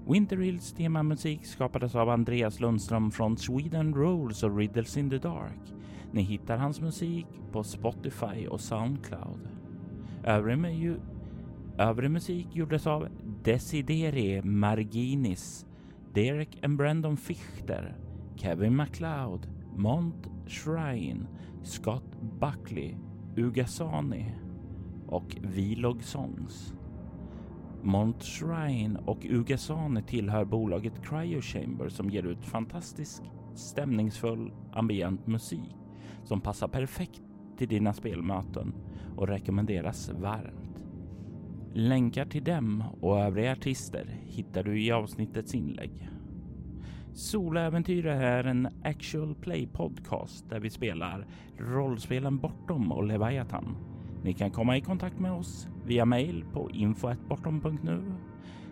[0.07, 5.73] Winter Hills temamusik skapades av Andreas Lundström från Sweden Rolls och Riddles in the Dark.
[6.11, 9.47] Ni hittar hans musik på Spotify och Soundcloud.
[10.23, 11.01] Övrig, mu-
[11.77, 13.07] övrig musik gjordes av
[13.43, 15.65] Desideri Marginis,
[16.13, 17.97] Derek and Brandon Fichter,
[18.35, 21.27] Kevin MacLeod, Mont Shrine,
[21.63, 22.95] Scott Buckley,
[23.37, 24.35] Ugasani
[25.07, 26.73] och Vlog Songs.
[27.83, 33.23] Mont Shrine och Ugasani tillhör bolaget Cryo Chamber som ger ut fantastisk
[33.55, 35.75] stämningsfull ambient musik
[36.23, 37.21] som passar perfekt
[37.57, 38.73] till dina spelmöten
[39.17, 40.83] och rekommenderas varmt.
[41.73, 46.09] Länkar till dem och övriga artister hittar du i avsnittets inlägg.
[47.13, 51.27] Soläventyr är en actual play podcast där vi spelar
[51.57, 53.75] rollspelen Bortom och Leviathan.
[54.23, 58.01] Ni kan komma i kontakt med oss via mail på info.bortom.nu.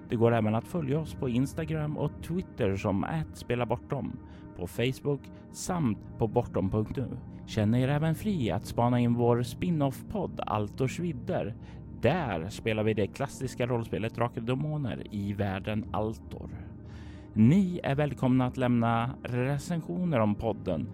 [0.10, 4.20] Det går även att följa oss på Instagram och Twitter som @spelabortom,
[4.58, 7.08] på Facebook samt på bortom.nu.
[7.46, 11.56] Känn er även fri att spana in vår spin-off-podd Altors vidder.
[12.02, 16.50] Där spelar vi det klassiska rollspelet Drakar och Demoner i världen Altor.
[17.34, 20.88] Ni är välkomna att lämna recensioner om podden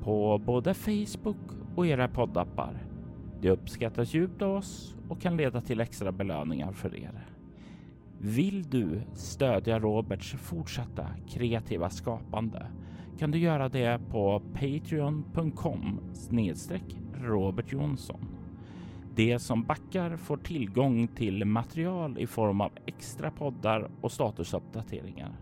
[0.00, 1.36] på både Facebook
[1.74, 2.93] och era poddappar.
[3.40, 7.26] Det uppskattas djupt av oss och kan leda till extra belöningar för er.
[8.18, 12.66] Vill du stödja Roberts fortsatta kreativa skapande
[13.18, 18.28] kan du göra det på patreon.com snedstreck Robert Jonsson.
[19.14, 25.32] De som backar får tillgång till material i form av extra poddar och statusuppdateringar.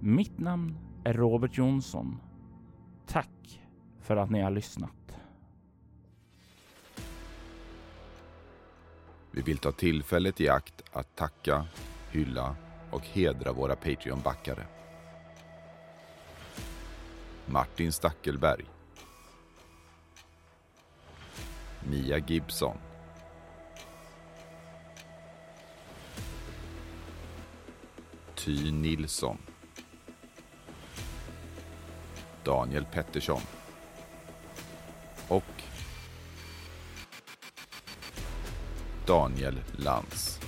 [0.00, 2.16] Mitt namn är Robert Jonsson.
[3.06, 3.62] Tack
[4.00, 4.95] för att ni har lyssnat.
[9.36, 11.66] Vi vill ta tillfället i akt att tacka,
[12.10, 12.56] hylla
[12.90, 14.66] och hedra våra Patreon-backare.
[17.46, 18.64] Martin Stackelberg.
[21.88, 22.76] Mia Gibson.
[28.34, 29.38] Ty Nilsson.
[32.44, 33.42] Daniel Pettersson.
[35.28, 35.55] Och
[39.06, 40.40] Daniel Lantz.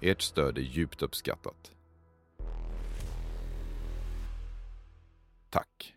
[0.00, 1.72] Ert stöd är djupt uppskattat.
[5.50, 5.93] Tack.